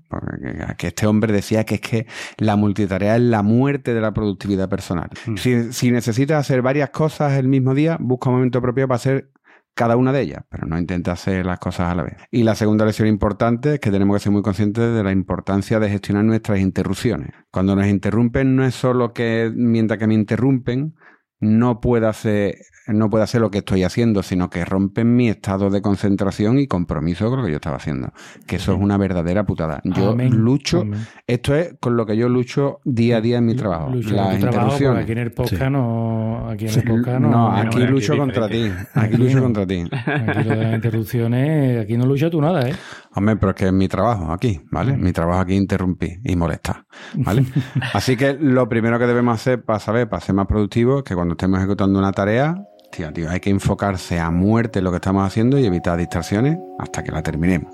[0.78, 2.06] que este hombre decía que es que
[2.38, 5.10] la multitarea es la muerte de la productividad personal.
[5.26, 5.36] Mm.
[5.36, 9.30] Si, si necesitas hacer varias cosas el mismo día, busca un momento propio para hacer
[9.74, 12.16] cada una de ellas, pero no intenta hacer las cosas a la vez.
[12.30, 15.80] Y la segunda lección importante es que tenemos que ser muy conscientes de la importancia
[15.80, 17.30] de gestionar nuestras interrupciones.
[17.50, 20.94] Cuando nos interrumpen no es solo que mientras que me interrumpen
[21.40, 22.56] no pueda hacer
[22.86, 26.66] no puedo hacer lo que estoy haciendo, sino que rompen mi estado de concentración y
[26.66, 28.12] compromiso con lo que yo estaba haciendo.
[28.46, 29.80] Que eso es una verdadera putada.
[29.84, 30.36] Yo Amén.
[30.36, 31.00] lucho, Amén.
[31.26, 33.88] esto es con lo que yo lucho día a día en mi trabajo.
[33.88, 35.02] Lucho las interrupciones.
[35.04, 35.70] aquí en el podcast Sí.
[35.70, 36.50] no.
[36.50, 37.52] Aquí en el podcast No, no.
[37.52, 38.70] aquí aquí lucho contra ti.
[38.92, 39.42] Aquí lucho no.
[39.44, 39.84] contra ti.
[39.90, 42.74] Aquí lo de las interrupciones, aquí no lucha tú nada, ¿eh?
[43.16, 44.96] Hombre, pero es que es mi trabajo aquí, ¿vale?
[44.96, 47.44] Mi trabajo aquí interrumpir y molestar, ¿vale?
[47.94, 51.14] Así que lo primero que debemos hacer para saber, para ser más productivos, es que
[51.24, 54.96] cuando estemos ejecutando una tarea, tío, tío, hay que enfocarse a muerte en lo que
[54.96, 57.72] estamos haciendo y evitar distracciones hasta que la terminemos.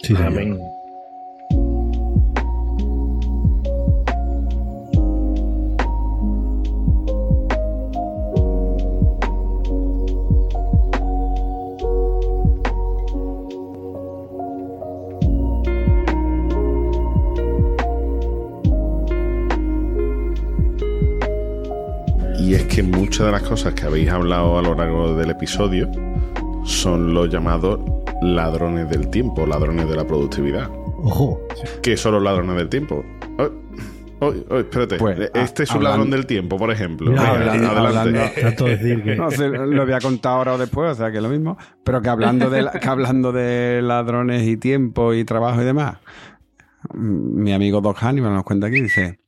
[0.00, 0.26] Sí, señor.
[0.26, 0.60] Amén.
[22.44, 25.90] Y es que muchas de las cosas que habéis hablado a lo largo del episodio
[26.64, 27.80] son los llamados
[28.22, 30.68] ladrones del tiempo, ladrones de la productividad.
[30.98, 31.40] Ojo.
[31.82, 33.02] ¿Qué son los ladrones del tiempo?
[33.38, 33.50] Oh,
[34.20, 34.96] oh, oh, espérate.
[34.98, 37.10] Pues, este es un hablando- ladrón del tiempo, por ejemplo.
[37.10, 37.40] Mira, Venga,
[37.70, 37.98] hablando- adelante.
[38.20, 39.16] hablando- Trato de decir que.
[39.16, 41.56] No sé, lo voy a contar ahora o después, o sea que es lo mismo.
[41.82, 45.96] Pero que hablando de, la- que hablando de ladrones y tiempo y trabajo y demás,
[46.92, 49.18] mi amigo Doc Hannibal nos cuenta aquí, dice,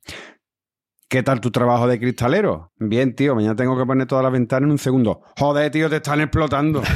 [1.07, 2.71] ¿qué tal tu trabajo de cristalero?
[2.77, 5.21] Bien, tío, mañana tengo que poner todas las ventanas en un segundo.
[5.37, 6.81] Joder, tío, te están explotando.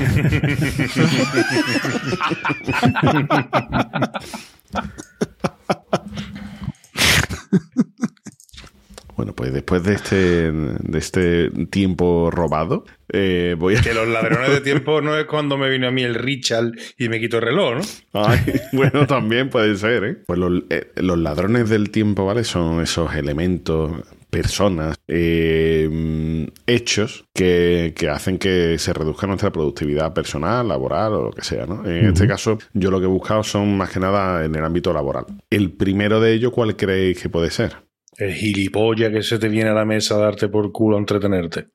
[9.21, 13.81] Bueno, pues después de este, de este tiempo robado, eh, voy a...
[13.81, 17.07] Que los ladrones de tiempo no es cuando me vino a mí el Richard y
[17.07, 18.25] me quitó el reloj, ¿no?
[18.25, 18.39] Ay,
[18.73, 20.17] bueno, también puede ser, ¿eh?
[20.25, 22.43] Pues los, eh, los ladrones del tiempo, ¿vale?
[22.43, 23.91] Son esos elementos,
[24.31, 31.31] personas, eh, hechos que, que hacen que se reduzca nuestra productividad personal, laboral o lo
[31.31, 31.85] que sea, ¿no?
[31.85, 34.91] En este caso, yo lo que he buscado son más que nada en el ámbito
[34.91, 35.25] laboral.
[35.51, 37.90] El primero de ellos, ¿cuál creéis que puede ser?
[38.17, 41.69] El gilipollas que se te viene a la mesa a darte por culo a entretenerte.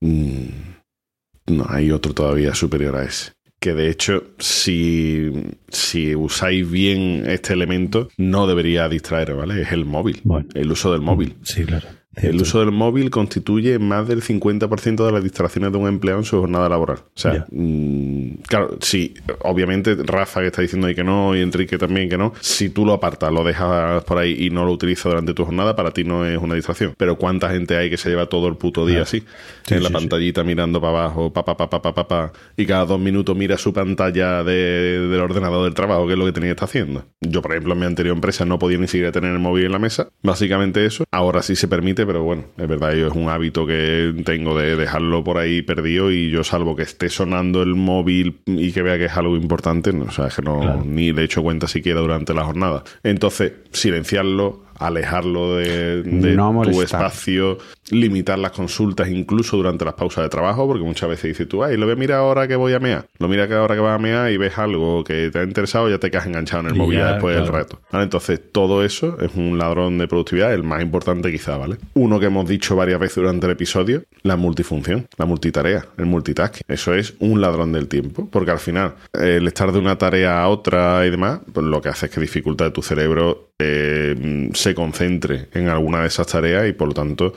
[0.00, 0.48] Mm,
[1.46, 3.32] no, hay otro todavía superior a ese.
[3.58, 5.30] Que de hecho, si,
[5.68, 9.60] si usáis bien este elemento, no debería distraer, ¿vale?
[9.62, 10.20] Es el móvil.
[10.24, 10.48] Bueno.
[10.54, 11.36] El uso del móvil.
[11.42, 11.86] Sí, claro.
[12.22, 16.24] El uso del móvil constituye más del 50% de las distracciones de un empleado en
[16.24, 16.98] su jornada laboral.
[16.98, 21.78] O sea, mm, claro, sí, obviamente Rafa que está diciendo ahí que no y Enrique
[21.78, 25.04] también que no, si tú lo apartas, lo dejas por ahí y no lo utilizas
[25.04, 26.94] durante tu jornada, para ti no es una distracción.
[26.96, 29.02] Pero ¿cuánta gente hay que se lleva todo el puto día Claro.
[29.04, 29.22] así?
[29.66, 29.94] Sí, en la sí.
[29.94, 33.56] pantallita mirando para abajo, pa, pa, pa, pa, pa, pa, y cada dos minutos mira
[33.56, 37.04] su pantalla de- del ordenador del trabajo, que es lo que tenía que estar haciendo.
[37.20, 39.72] Yo, por ejemplo, en mi anterior empresa no podía ni siquiera tener el móvil en
[39.72, 41.04] la mesa, básicamente eso.
[41.12, 44.74] Ahora sí se permite, pero bueno, es verdad, yo es un hábito que tengo de
[44.74, 48.98] dejarlo por ahí perdido y yo salvo que esté sonando el móvil y que vea
[48.98, 50.82] que es algo importante, no, o sea, es que no Claro.
[50.84, 52.82] ni le echo cuenta siquiera durante la jornada.
[53.04, 57.58] Entonces, silenciarlo, alejarlo de, de No tu espacio,
[57.90, 61.76] limitar las consultas incluso durante las pausas de trabajo, porque muchas veces dices tú, ay,
[61.76, 63.06] lo voy a mirar ahora que voy a mear.
[63.18, 65.88] Lo mira que ahora que vas a mear y ves algo que te ha interesado,
[65.88, 67.80] ya te quedas enganchado en el Y móvil ya después del reto.
[67.92, 68.04] ¿Vale?
[68.04, 71.76] Entonces, todo eso es un ladrón de productividad, el más importante quizá, ¿vale?
[71.94, 76.64] Uno que hemos dicho varias veces durante el episodio, la multifunción, la multitarea, el multitasking.
[76.68, 80.48] Eso es un ladrón del tiempo, porque al final, el estar de una tarea a
[80.48, 84.74] otra y demás, pues lo que hace es que dificulta que tu cerebro eh, se
[84.74, 87.32] concentre en alguna de esas tareas y por lo tanto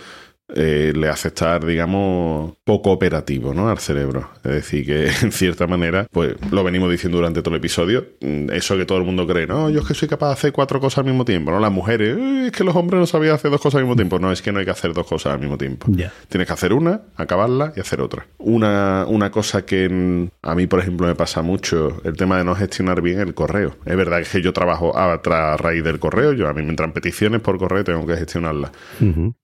[0.55, 3.69] eh, le hace estar, digamos, poco operativo ¿no?
[3.69, 4.29] al cerebro.
[4.43, 8.51] Es decir, que en cierta manera, pues lo venimos diciendo durante todo el episodio, mm,
[8.51, 10.79] eso que todo el mundo cree, no, yo es que soy capaz de hacer cuatro
[10.79, 11.59] cosas al mismo tiempo, ¿no?
[11.59, 14.19] Las mujeres, "Eh, es que los hombres no sabían hacer dos cosas al mismo tiempo.
[14.19, 15.87] No, es que no hay que hacer dos cosas al mismo tiempo.
[15.89, 16.11] Ya.
[16.29, 18.27] Tienes que hacer una, acabarla y hacer otra.
[18.37, 22.55] Una, una cosa que a mí, por ejemplo, me pasa mucho, el tema de no
[22.55, 23.75] gestionar bien el correo.
[23.85, 26.93] Es verdad que yo trabajo a, a raíz del correo, yo a mí me entran
[26.93, 28.71] peticiones por correo tengo que gestionarlas.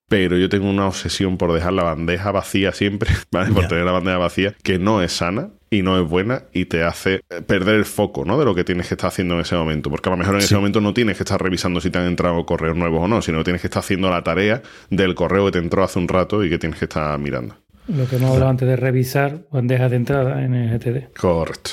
[0.09, 3.51] Pero yo tengo una obsesión por dejar la bandeja vacía siempre, ¿vale?
[3.51, 6.83] Por tener la bandeja vacía, que no es sana, y no es buena y te
[6.83, 8.39] hace perder el foco, ¿no?
[8.39, 9.89] De lo que tienes que estar haciendo en ese momento.
[9.89, 12.07] Porque a lo mejor en ese momento no tienes que estar revisando si te han
[12.07, 15.45] entrado correos nuevos o no, sino que tienes que estar haciendo la tarea del correo
[15.45, 17.55] que te entró hace un rato y que tienes que estar mirando.
[17.87, 21.13] Lo que hemos hablado antes de revisar bandejas de entrada en el GTD.
[21.19, 21.71] Correcto.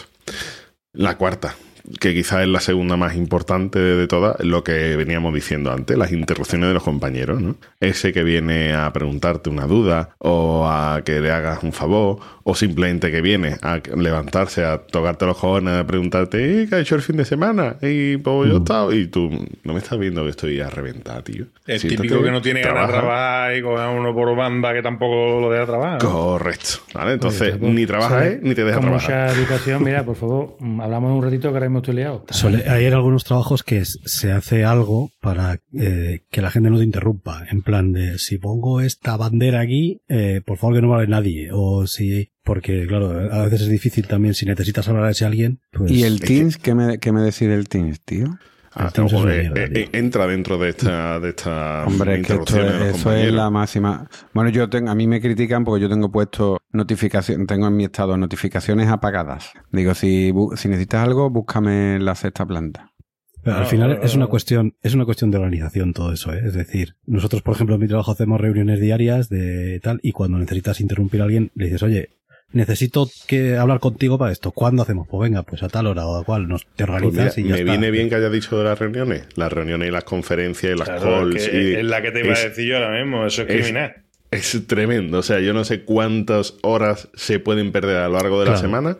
[0.92, 1.54] La cuarta,
[2.00, 5.96] que quizás es la segunda más importante de, de todas, lo que veníamos diciendo antes,
[5.96, 7.56] las interrupciones de los compañeros, ¿no?
[7.80, 12.54] Ese que viene a preguntarte una duda o a que le hagas un favor o
[12.54, 16.94] simplemente que viene a levantarse, a tocarte los cojones, a preguntarte, "Eh, ¿qué ha hecho
[16.94, 17.76] el fin de semana?
[17.82, 19.30] Y pues yo he estado, y tú
[19.64, 21.46] no me estás viendo que estoy a reventar, tío.
[21.66, 23.00] El Siéntate, típico que no tiene ganas de trabaja.
[23.08, 26.02] trabajar y coge a uno por banda que tampoco lo deja trabajar.
[26.02, 26.10] ¿no?
[26.10, 26.68] Correcto.
[26.94, 27.12] ¿Vale?
[27.14, 28.42] Entonces, Oye, pues, ni trabajas ¿sabes?
[28.42, 29.28] ni te dejas Con trabajar.
[29.30, 31.66] mucha educación, mira, por favor, mm, hablamos un ratito que ahora
[32.30, 36.78] Suele- hay en algunos trabajos que se hace algo para eh, que la gente no
[36.78, 37.44] te interrumpa.
[37.50, 41.48] En plan de, si pongo esta bandera aquí, eh, por favor que no hable nadie.
[41.52, 45.60] O si, porque claro, a veces es difícil también si necesitas hablar a ese alguien.
[45.72, 46.58] Pues, ¿Y el Teams?
[46.58, 48.38] ¿Qué me, qué me decide el Teams, tío?
[48.78, 52.26] Ah, Entonces ojo, eh, mierda, eh, eh, entra dentro de esta, de esta Hombre, es
[52.26, 54.06] que esto de es, eso es la máxima.
[54.34, 57.84] Bueno, yo tengo, a mí me critican porque yo tengo puesto notificación, tengo en mi
[57.84, 59.52] estado notificaciones apagadas.
[59.72, 62.92] Digo, si, si necesitas algo, búscame en la sexta planta.
[63.42, 66.42] Pero al final es una cuestión, es una cuestión de organización todo eso, ¿eh?
[66.44, 70.36] Es decir, nosotros, por ejemplo, en mi trabajo hacemos reuniones diarias de tal, y cuando
[70.36, 72.10] necesitas interrumpir a alguien, le dices, oye,
[72.52, 74.50] necesito que hablar contigo para esto.
[74.52, 75.06] ¿Cuándo hacemos?
[75.08, 77.48] Pues venga, pues a tal hora o a cual, nos te Pues organizas mira, y
[77.50, 77.72] ya me está.
[77.72, 79.26] viene bien que haya dicho de las reuniones.
[79.36, 81.48] Las reuniones y las conferencias y las Claro, calls.
[81.48, 83.26] que y es la que te iba es, a decir yo ahora mismo.
[83.26, 83.94] Eso es, es- criminal.
[84.30, 85.18] es tremendo.
[85.18, 88.56] O sea, yo no sé cuántas horas se pueden perder a lo largo de la
[88.56, 88.96] semana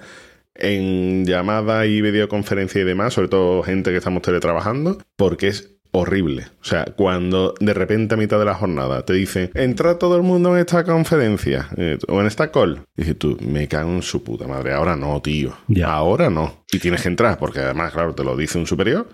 [0.55, 6.47] en llamada y videoconferencia y demás, sobre todo gente que estamos teletrabajando, porque es horrible.
[6.61, 10.23] O sea, cuando de repente a mitad de la jornada te dicen, entra todo el
[10.23, 14.23] mundo en esta conferencia eh, o en esta call, dices tú, me cago en su
[14.23, 15.55] puta madre, ahora no, tío.
[15.69, 15.93] Ya.
[15.93, 16.65] Ahora no.
[16.73, 19.09] Y tienes que entrar, porque además, claro, te lo dice un superior.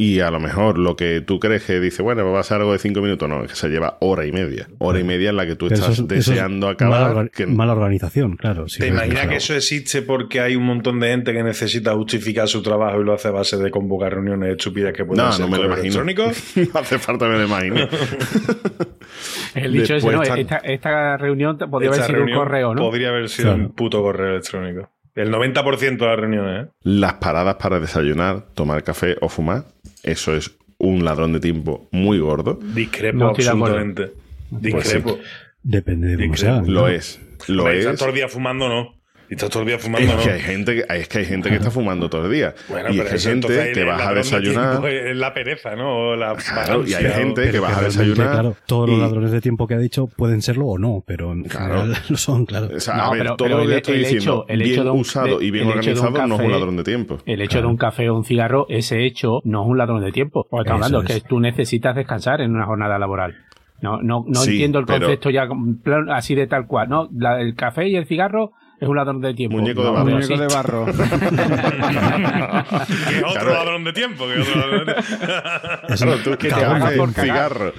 [0.00, 2.70] Y a lo mejor lo que tú crees que dice, bueno, va a ser algo
[2.72, 4.68] de cinco minutos, no, es que se lleva hora y media.
[4.78, 6.72] Hora y media en la que tú Pero estás eso es- eso es deseando mala,
[6.74, 7.16] acabar.
[7.16, 8.68] orga- que- mala organización, claro.
[8.68, 12.46] sí, ¿Te imaginas que eso existe porque hay un montón de gente que necesita justificar
[12.46, 15.44] su trabajo y lo hace a base de convocar reuniones estúpidas que pueden No, ser
[15.46, 16.00] no me lo imagino.
[16.02, 16.22] electrónico?
[16.74, 17.88] no hace falta que me lo imagine.
[19.56, 20.22] El dicho ese, Después ¿no?
[20.22, 22.82] están- Esta, esta reunión podría Esta haber sido un correo, ¿no?
[22.82, 23.64] Podría haber sido Claro.
[23.64, 24.90] un puto correo electrónico.
[25.14, 26.70] El 90% de las reuniones, ¿eh?
[26.82, 29.64] Las paradas para desayunar, tomar café o fumar,
[30.02, 32.58] eso es un ladrón de tiempo muy gordo.
[32.62, 34.12] Discrepo No absolutamente.
[34.50, 35.18] Pues Discrepo.
[35.62, 36.62] Depende de cómo sea.
[36.62, 36.88] Lo ¿no?
[36.88, 37.20] es.
[37.48, 37.80] Lo es.
[37.80, 38.97] Estás todo el día fumando, ¿no?
[39.30, 40.22] Y estás todo el día fumando, Es ¿no?
[40.22, 42.54] que hay gente que, es que hay gente que está fumando todo el día.
[42.68, 44.86] Bueno, y pero es que hay gente que vas a desayunar.
[44.86, 45.96] Es la pereza, ¿no?
[46.12, 48.30] O la Claro, y hay gente que vas a desayunar.
[48.32, 51.32] Claro, todos los y- ladrones de tiempo que ha dicho pueden serlo o no, pero
[51.32, 51.80] en Claro.
[51.82, 52.68] general lo son, claro.
[52.74, 54.48] O sea, No, a ver, pero- todo pero lo que el- estoy el diciendo, hecho-
[54.48, 56.48] el hecho bien de un- usado de- y bien hecho organizado, no es un café-
[56.50, 57.18] ladrón de tiempo.
[57.26, 60.10] El hecho de un café o un cigarro, ese hecho no es un ladrón de
[60.12, 60.46] tiempo.
[60.50, 61.22] Porque estamos hablando es.
[61.22, 63.36] que tú necesitas descansar en una jornada laboral.
[63.80, 65.46] No, no, no Sí, entiendo el pero- concepto ya
[66.14, 66.88] así de tal cual.
[66.88, 69.56] No, La- el café y el cigarro es un ladrón de tiempo.
[69.58, 70.10] Muñeco de No, barro.
[70.10, 70.86] Muñeco de barro.
[70.86, 70.92] Que
[73.24, 73.52] otro Claro.
[73.54, 74.24] ladrón de tiempo.
[74.26, 75.12] Que otro ladrón de tiempo.
[75.88, 77.72] Eso Claro, tú que te hagas por cigarro.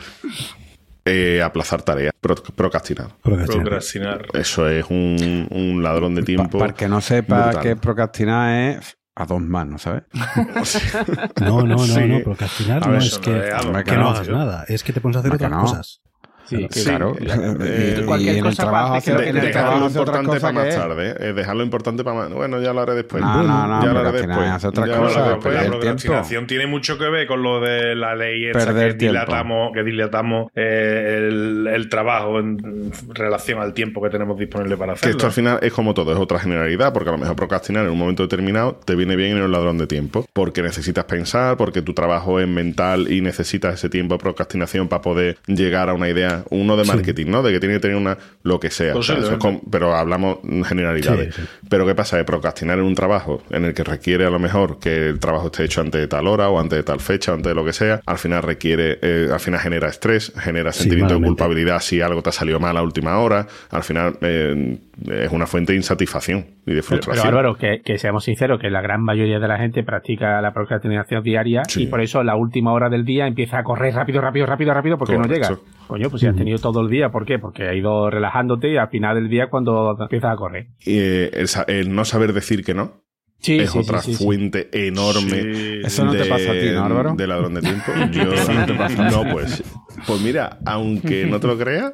[1.05, 3.07] Eh, aplazar tareas, pro- procrastinar.
[3.23, 3.61] Procrastinar.
[3.63, 4.25] Procrastinar.
[4.33, 6.59] Eso es un, un ladrón de tiempo.
[6.59, 10.03] Para que no sepa que procrastinar es a dos manos, ¿sabes?
[11.41, 12.01] No, no, no, Sí.
[12.05, 13.37] no, procrastinar no es que, no
[13.77, 15.59] es que que no hagas nada, es que te pones a hacer ¿A que otras
[15.59, 15.65] no?
[15.65, 16.01] cosas.
[16.49, 17.15] Sí, que- claro.
[17.61, 20.63] Eh, cualquier y en el cosa trabajo que en dejar lo importante cosa para más
[20.63, 21.15] que es- tarde.
[21.19, 22.29] eh, dejar lo importante para más.
[22.33, 23.21] Bueno, ya lo haré después.
[23.21, 24.65] No, no, no, ya lo haré después.
[24.65, 25.53] otra Ya lo haré cosa, después.
[25.55, 29.19] la procrastinación tiene mucho que ver con lo de la ley Perder que tiempo.
[29.19, 34.93] dilatamos, que dilatamos eh, el, el trabajo en relación al tiempo que tenemos disponible para
[34.93, 35.11] Que hacerlo.
[35.11, 37.91] esto al final es como todo, es otra generalidad, porque a lo mejor procrastinar en
[37.91, 41.81] un momento determinado te viene bien en un ladrón de tiempo, porque necesitas pensar, porque
[41.81, 46.09] tu trabajo es mental y necesitas ese tiempo de procrastinación para poder llegar a una
[46.09, 46.91] idea, uno de Sí.
[46.91, 47.43] marketing, ¿no?
[47.43, 48.95] De que tiene que tener una, lo que sea.
[48.95, 49.61] O sea, eso es Posiblemente.
[49.61, 51.35] com- pero hablamos generalidades.
[51.35, 51.47] Sí, sí.
[51.69, 52.17] Pero ¿qué pasa?
[52.17, 55.47] De procrastinar en un trabajo en el que requiere a lo mejor que el trabajo
[55.47, 57.73] esté hecho antes de tal hora o antes de tal fecha, antes de lo que
[57.73, 62.01] sea, al final requiere, eh, al final genera estrés, genera Sí, sentimiento de culpabilidad si
[62.01, 64.77] algo te ha salido mal a última hora, al final eh,
[65.07, 67.27] es una fuente de insatisfacción y de Pero, pero, frustración.
[67.27, 71.23] Álvaro, que, que seamos sinceros, que la gran mayoría de la gente practica la procrastinación
[71.23, 71.83] diaria Sí.
[71.83, 74.97] y por eso la última hora del día empieza a correr rápido, rápido, rápido, rápido
[74.97, 75.57] porque no llega.
[75.87, 77.39] Coño, pues si has tenido todo el día, ¿por qué?
[77.39, 80.67] Porque has ido relajándote y al final del día cuando empiezas a correr.
[80.85, 83.03] Y, eh, el, sa- el no saber decir que no
[83.41, 84.23] Sí, es sí, otra sí, sí, sí.
[84.25, 85.79] fuente enorme Sí.
[85.85, 87.13] Eso no te pasa a ti, ¿no, Álvaro?
[87.15, 87.85] De ladrón de tiempo.
[88.11, 89.15] Yo, Eso no te pasa a ti.
[89.15, 89.63] No, pues.
[90.05, 91.93] Pues mira, aunque no te lo creas,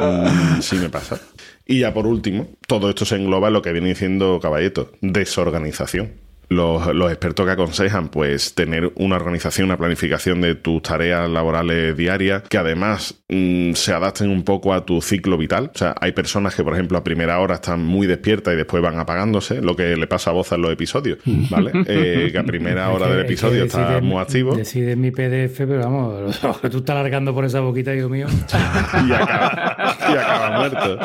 [0.00, 1.20] mm, sí me pasa.
[1.66, 6.12] Y ya por último, todo esto se engloba en lo que viene diciendo Caballeto, desorganización
[6.48, 11.96] los, los, expertos que aconsejan pues tener una organización, una planificación de tus tareas laborales
[11.96, 15.70] diarias que además mmm, se adapten un poco a tu ciclo vital.
[15.74, 18.82] O sea, hay personas que, por ejemplo, a primera hora están muy despiertas y después
[18.82, 21.18] van apagándose, lo que le pasa a Boza en los episodios,
[21.50, 21.72] ¿vale?
[21.86, 24.54] eh, que a primera hora del episodio está decide, muy activo.
[24.56, 28.26] Decide mi PDF, pero vamos, lo que tú estás largando por esa boquita, Dios mío.
[29.08, 30.98] y, acaba, y acaba muerto.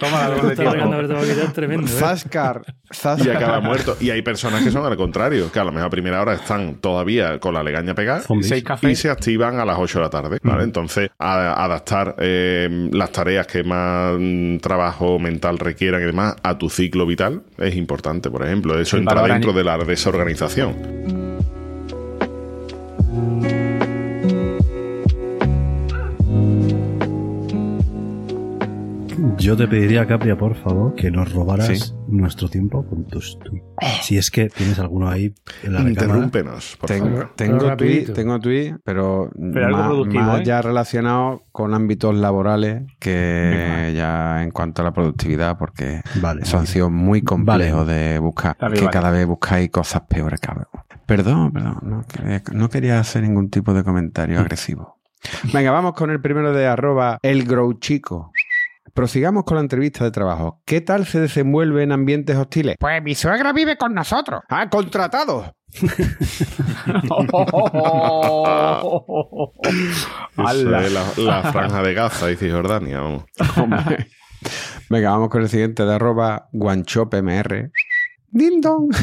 [0.00, 1.22] Toma Tú de estás largando por tiempo.
[1.22, 1.86] esa boquita, es tremendo.
[1.86, 1.90] ¿eh?
[1.90, 3.36] Zascar, y Zascar.
[3.36, 3.96] acaba muerto.
[4.00, 6.76] Y hay personas que son al contrario, que a lo mejor a primera hora están
[6.76, 8.20] todavía con la legaña pegada
[8.90, 10.38] y se activan a las 8 de la tarde.
[10.42, 10.64] ¿vale?
[10.64, 16.56] Entonces, a- adaptar eh, las tareas que más mm, trabajo mental requieran y demás a
[16.58, 18.78] tu ciclo vital es importante, por ejemplo.
[18.78, 20.74] Eso entra dentro de la desorganización.
[29.38, 31.92] Yo te pediría, Capria, por favor, que nos robaras Sí.
[32.08, 33.64] nuestro tiempo con tus tweets.
[34.02, 35.80] Si es que tienes alguno ahí en la.
[35.82, 37.32] Interrúmpenos, por Tengo, favor.
[37.36, 38.12] tengo Pero tweet, rapidito.
[38.12, 40.44] tengo tweet, pero, Pero algo más, más ¿eh?
[40.44, 46.42] ya relacionado con ámbitos laborales que ya en cuanto a la productividad, porque Vale.
[46.42, 48.92] eso han sido muy complejos de buscar, Vale, que vale.
[48.92, 50.66] cada vez buscáis cosas peores, cabrón.
[51.06, 54.94] Perdón, perdón, no quería, no quería hacer ningún tipo de comentario agresivo.
[55.54, 58.30] Venga, vamos con el primero de arroba el Grouchico.
[58.94, 60.62] Prosigamos con la entrevista de trabajo.
[60.64, 62.76] ¿Qué tal se desenvuelve en ambientes hostiles?
[62.78, 64.42] Pues mi suegra vive con nosotros.
[64.48, 65.52] ¡Ah, contratado!
[65.72, 65.88] Eso
[70.48, 73.00] es la, la franja de Gaza, dice Jordania.
[73.00, 73.24] Vamos.
[74.88, 77.72] Venga, vamos con el siguiente de arroba guanchopmr.
[78.28, 78.94] Ding dong.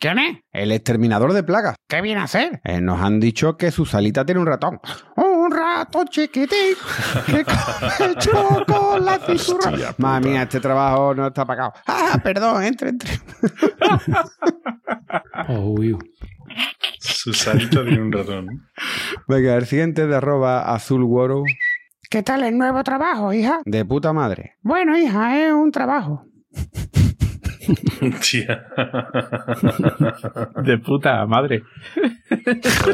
[0.00, 0.38] ¿Quién es?
[0.52, 1.76] El exterminador de plagas.
[1.88, 2.60] ¿Qué viene a hacer?
[2.64, 4.80] Eh, nos han dicho que su salita tiene un ratón.
[5.54, 6.74] Ratón chiquitín
[7.26, 9.38] que come chocolate y.
[10.02, 11.72] Madre mía, este trabajo no está pagado.
[11.86, 13.10] Ah, perdón, entre, entre.
[15.48, 15.96] Oh, uy.
[16.98, 18.68] Susanito tiene un ratón.
[19.28, 21.44] Venga, el siguiente de arroba azulworo.
[22.10, 23.60] ¿Qué tal el nuevo trabajo, hija?
[23.64, 24.56] De puta madre.
[24.62, 26.26] Bueno, hija, es un trabajo.
[30.62, 31.62] De puta madre.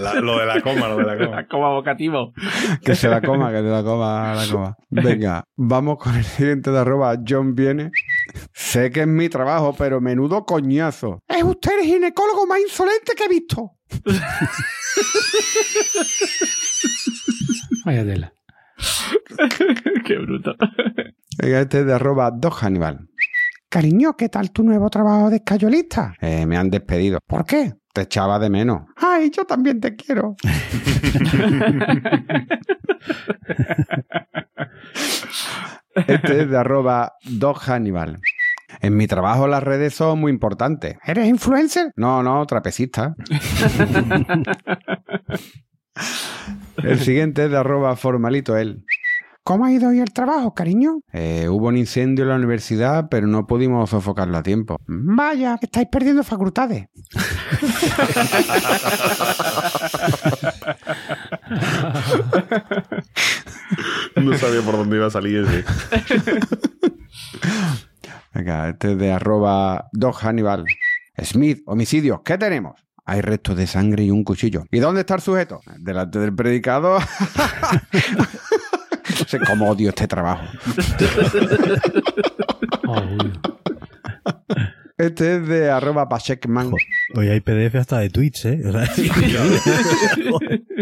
[0.01, 1.47] La- lo de la coma, lo de la coma.
[1.51, 2.33] Como vocativo.
[2.85, 4.77] Que se la coma, que se la coma, la coma.
[4.91, 7.91] Venga, vamos con el siguiente de arroba John Viene.
[8.53, 11.21] Sé que es mi trabajo, pero menudo coñazo.
[11.29, 13.73] Es usted el ginecólogo más insolente que he visto.
[17.85, 18.33] Vaya tela.
[20.07, 20.55] Qué bruto.
[21.39, 23.09] Venga, este es de arroba Dog Hannibal.
[23.71, 26.15] Cariño, ¿qué tal tu nuevo trabajo de escayolista?
[26.21, 27.21] Eh, me han despedido.
[27.25, 27.75] ¿Por qué?
[27.93, 28.83] Te echaba de menos.
[28.97, 30.35] Ay, yo también te quiero.
[36.07, 38.21] Este es de arroba Dog Hannibal.
[38.81, 40.97] En mi trabajo las redes son muy importantes.
[41.05, 41.93] ¿Eres influencer?
[41.97, 43.15] No, no, trapecista.
[46.83, 48.85] el siguiente es de arroba formalito él.
[49.51, 51.01] ¿Cómo ha ido hoy el trabajo, cariño?
[51.13, 54.77] Eh, hubo un incendio en la universidad, pero no pudimos sofocarlo a tiempo.
[54.87, 56.87] Vaya, que estáis perdiendo facultades.
[64.15, 65.65] No sabía por dónde iba a salir ese.
[68.33, 70.65] Venga, este es de arroba Dog Hannibal.
[71.25, 72.81] Smith, homicidios, ¿qué tenemos?
[73.05, 74.63] Hay restos de sangre y un cuchillo.
[74.71, 75.61] ¿Y dónde está el sujeto?
[75.79, 76.99] Delante del predicado.
[79.33, 80.43] No sé cómo odio este trabajo.
[82.89, 83.33] Oh, uy.
[84.99, 86.73] Este es de arroba Pachekman.
[87.15, 88.61] Hoy hay PDF hasta de tweets, ¿eh?
[88.67, 88.91] O sea,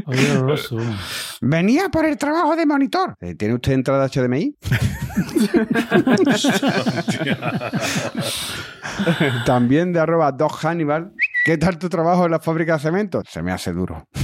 [0.06, 0.78] Oye, horroroso.
[1.42, 3.16] Venía por el trabajo de monitor.
[3.20, 4.56] Eh, ¿Tiene usted entrada HDMI?
[9.44, 11.12] También de arroba Dog Hannibal.
[11.44, 13.22] ¿Qué tal tu trabajo en la fábrica de cemento?
[13.28, 14.06] Se me hace duro.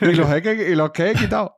[0.00, 1.56] y, los he que- y los que he quitado.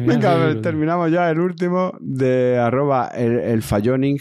[0.00, 4.18] Venga, terminamos ya el último de arroba el, el falloning.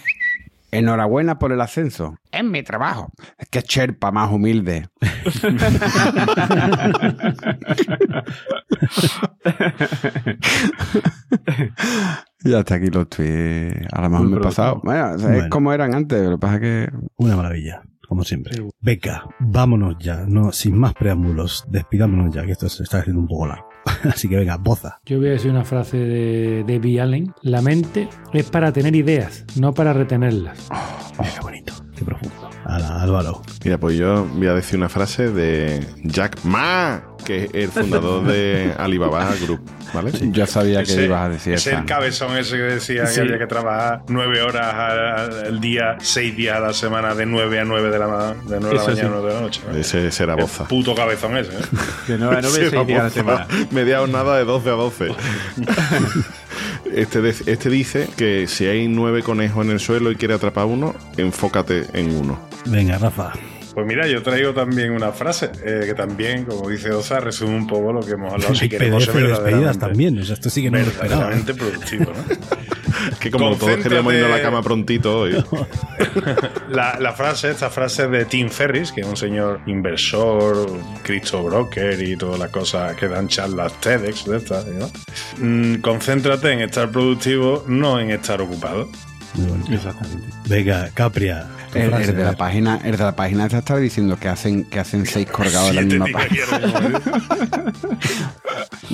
[0.72, 2.15] Enhorabuena por el ascenso.
[2.32, 3.09] Es mi trabajo.
[3.39, 4.88] Es que Sherpa más humilde.
[12.43, 13.87] y hasta aquí los tweets.
[13.91, 14.81] A lo mejor me he pasado.
[14.83, 16.21] Bueno, o sea, es como eran antes.
[16.23, 18.57] Lo que pasa es que Una maravilla, como siempre.
[18.79, 23.27] Venga, vámonos ya, no, sin más preámbulos, despidámonos ya, que esto se está haciendo un
[23.27, 23.69] poco largo.
[24.03, 24.99] Así que venga, boza.
[25.05, 27.33] Yo voy a decir una frase de Debbie Allen.
[27.41, 30.69] La mente es para tener ideas, no para retenerlas.
[31.17, 32.49] Mira qué bonito, qué profundo.
[32.65, 33.41] Ala, Álvaro.
[33.63, 38.23] Mira, pues yo voy a decir una frase de Jack Ma, que es el fundador
[38.25, 39.61] de Alibaba Group,
[39.93, 40.11] ¿vale?
[40.31, 41.79] Yo sabía que Ese- ibas a decir ese esa.
[41.79, 43.15] el cabezón ese que decía Sí.
[43.15, 44.73] que había que trabajar nueve horas
[45.45, 48.59] al, día, seis días a la semana, de nueve a nueve de la, ma- de
[48.59, 49.05] nueve de la Eso mañana sí.
[49.05, 49.61] a nueve de la noche.
[49.71, 49.77] ¿no?
[49.77, 50.65] Ese será El boza.
[50.67, 51.51] puto cabezón ese.
[51.51, 51.61] ¿eh?
[52.07, 53.15] De 9 a 9, Será 6 días a la boza.
[53.15, 53.47] semana.
[53.71, 55.07] Media jornada de 12 a 12.
[56.93, 60.65] Este, de- este dice que si hay nueve conejos en el suelo y quiere atrapar
[60.65, 62.39] uno, enfócate en uno.
[62.65, 63.33] Venga, Rafa.
[63.73, 67.67] Pues mira, yo traigo también una frase eh, que también, como dice Oza, resume un
[67.67, 68.55] poco lo que hemos hablado.
[68.59, 70.19] Si queremos PDF ser de despedidas también.
[70.19, 71.29] O sea, esto sí que no lo esperaba.
[71.29, 72.35] verdaderamente productivo, ¿no?
[73.19, 75.43] Que como todos queríamos irnos a la cama prontito hoy.
[76.69, 80.69] La, la frase, esta frase de Tim Ferris, que es un señor inversor,
[81.01, 84.89] crypto broker y todas las cosas que dan charlas TEDx de estas, ¿no?
[85.37, 88.89] Mm, concéntrate en estar productivo, no en estar ocupado.
[89.33, 89.65] Muy bueno.
[89.69, 90.27] Exactamente.
[90.47, 91.47] Venga, Capria.
[91.74, 95.05] El, de la página, el de la página esta estaba diciendo que hacen, que hacen
[95.05, 96.45] seis colgados en la misma página.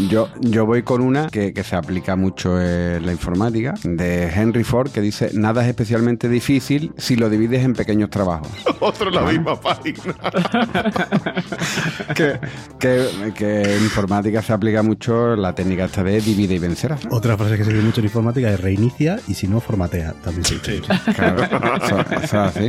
[0.10, 0.30] yo.
[0.42, 4.92] Yo, voy con una que, que se aplica mucho en la informática, de Henry Ford,
[4.92, 8.50] que dice, nada es especialmente difícil si lo divides en pequeños trabajos.
[8.80, 9.96] Otro en la misma página.
[12.16, 12.40] que,
[12.80, 17.02] que, que en informática se aplica mucho la técnica esta de divide y vencerás.
[17.10, 20.14] Otra frase que se ve mucho en informática es reinicia y si no, formatea.
[20.24, 20.78] También se dice.
[20.78, 21.14] Sí.
[21.14, 22.65] Claro, eso, eso es así.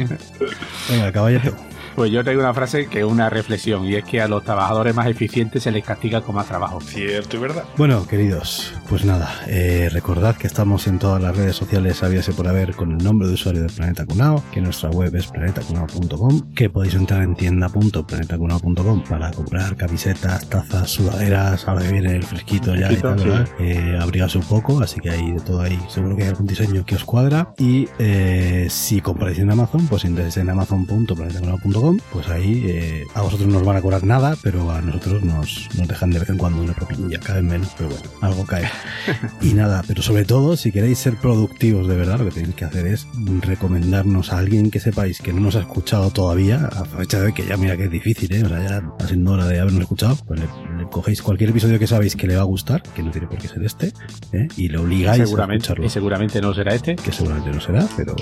[0.89, 1.57] Venga, caballero.
[1.97, 4.95] Pues yo traigo una frase que es una reflexión y es que a los trabajadores
[4.95, 6.79] más eficientes se les castiga con más trabajo.
[6.83, 7.65] Cierto y verdad.
[7.79, 12.49] Bueno, queridos, pues nada, eh, recordad que estamos en todas las redes sociales, sabíase por
[12.49, 16.69] haber, con el nombre de usuario de Planeta Cunao, que nuestra web es planetacunao.com, que
[16.69, 22.93] podéis entrar en tienda.planetacunao.com para comprar camisetas, tazas, sudaderas, ahora que viene el fresquito ya
[22.93, 23.25] y tal, sí.
[23.25, 23.49] ¿verdad?
[23.59, 26.85] Eh, abrigaos un poco, así que hay de todo ahí, seguro que hay algún diseño
[26.85, 27.55] que os cuadra.
[27.57, 33.49] Y eh, si compráis en Amazon, pues entráis en amazon.planetacunao.com, pues ahí eh, a vosotros
[33.49, 36.39] no os van a cobrar nada, pero a nosotros nos, nos dejan de vez en
[36.39, 38.69] cuando una propinilla, cada vez menos, pero bueno, algo cae.
[39.41, 42.65] y nada, pero sobre todo, si queréis ser productivos de verdad, lo que tenéis que
[42.65, 43.07] hacer es
[43.41, 47.33] recomendarnos a alguien que sepáis que no nos ha escuchado todavía, a fecha de hoy,
[47.33, 48.45] que ya mira que es difícil, ¿eh?
[48.45, 50.47] o sea, ya va siendo hora de habernos escuchado, pues le,
[50.79, 53.39] le cogéis cualquier episodio que sabéis que le va a gustar, que no tiene por
[53.39, 53.93] qué ser este,
[54.33, 54.49] ¿eh?
[54.57, 56.97] y le obligáis a Seguramente, escucharlo y seguramente no será este.
[56.97, 58.15] que seguramente no será, pero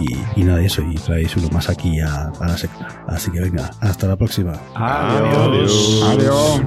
[0.00, 2.71] y, y nada, eso, y traéis uno más aquí a, a la secta.
[3.06, 4.52] Así que venga, hasta la próxima.
[4.74, 6.02] Adiós.
[6.04, 6.62] Adiós.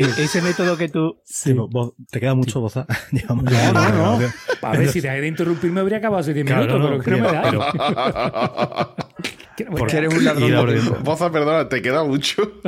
[0.00, 1.20] Ese método que tú.
[1.24, 2.86] Sí, vo- vo- te queda mucho boza.
[3.12, 4.28] Llevamos- No, no, no.
[4.62, 7.04] A ver, si dejé de interrumpirme habría acabado hace 10 Claro, minutos, no, pero es
[7.04, 8.94] que no me da.
[8.94, 8.96] pero-
[9.56, 11.02] Que no me Porque eres un ladrón.
[11.04, 12.42] Boza, perdona, te queda mucho.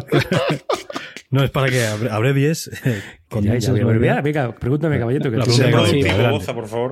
[1.30, 2.68] No, es para que abre- abrevies.
[2.84, 3.00] eh,
[3.40, 4.22] Ya, ya, ¿no?
[4.22, 5.30] Venga, pregúntame, caballero.
[5.30, 6.30] Que La pregunta adelante.
[6.30, 6.90] Boza, por favor.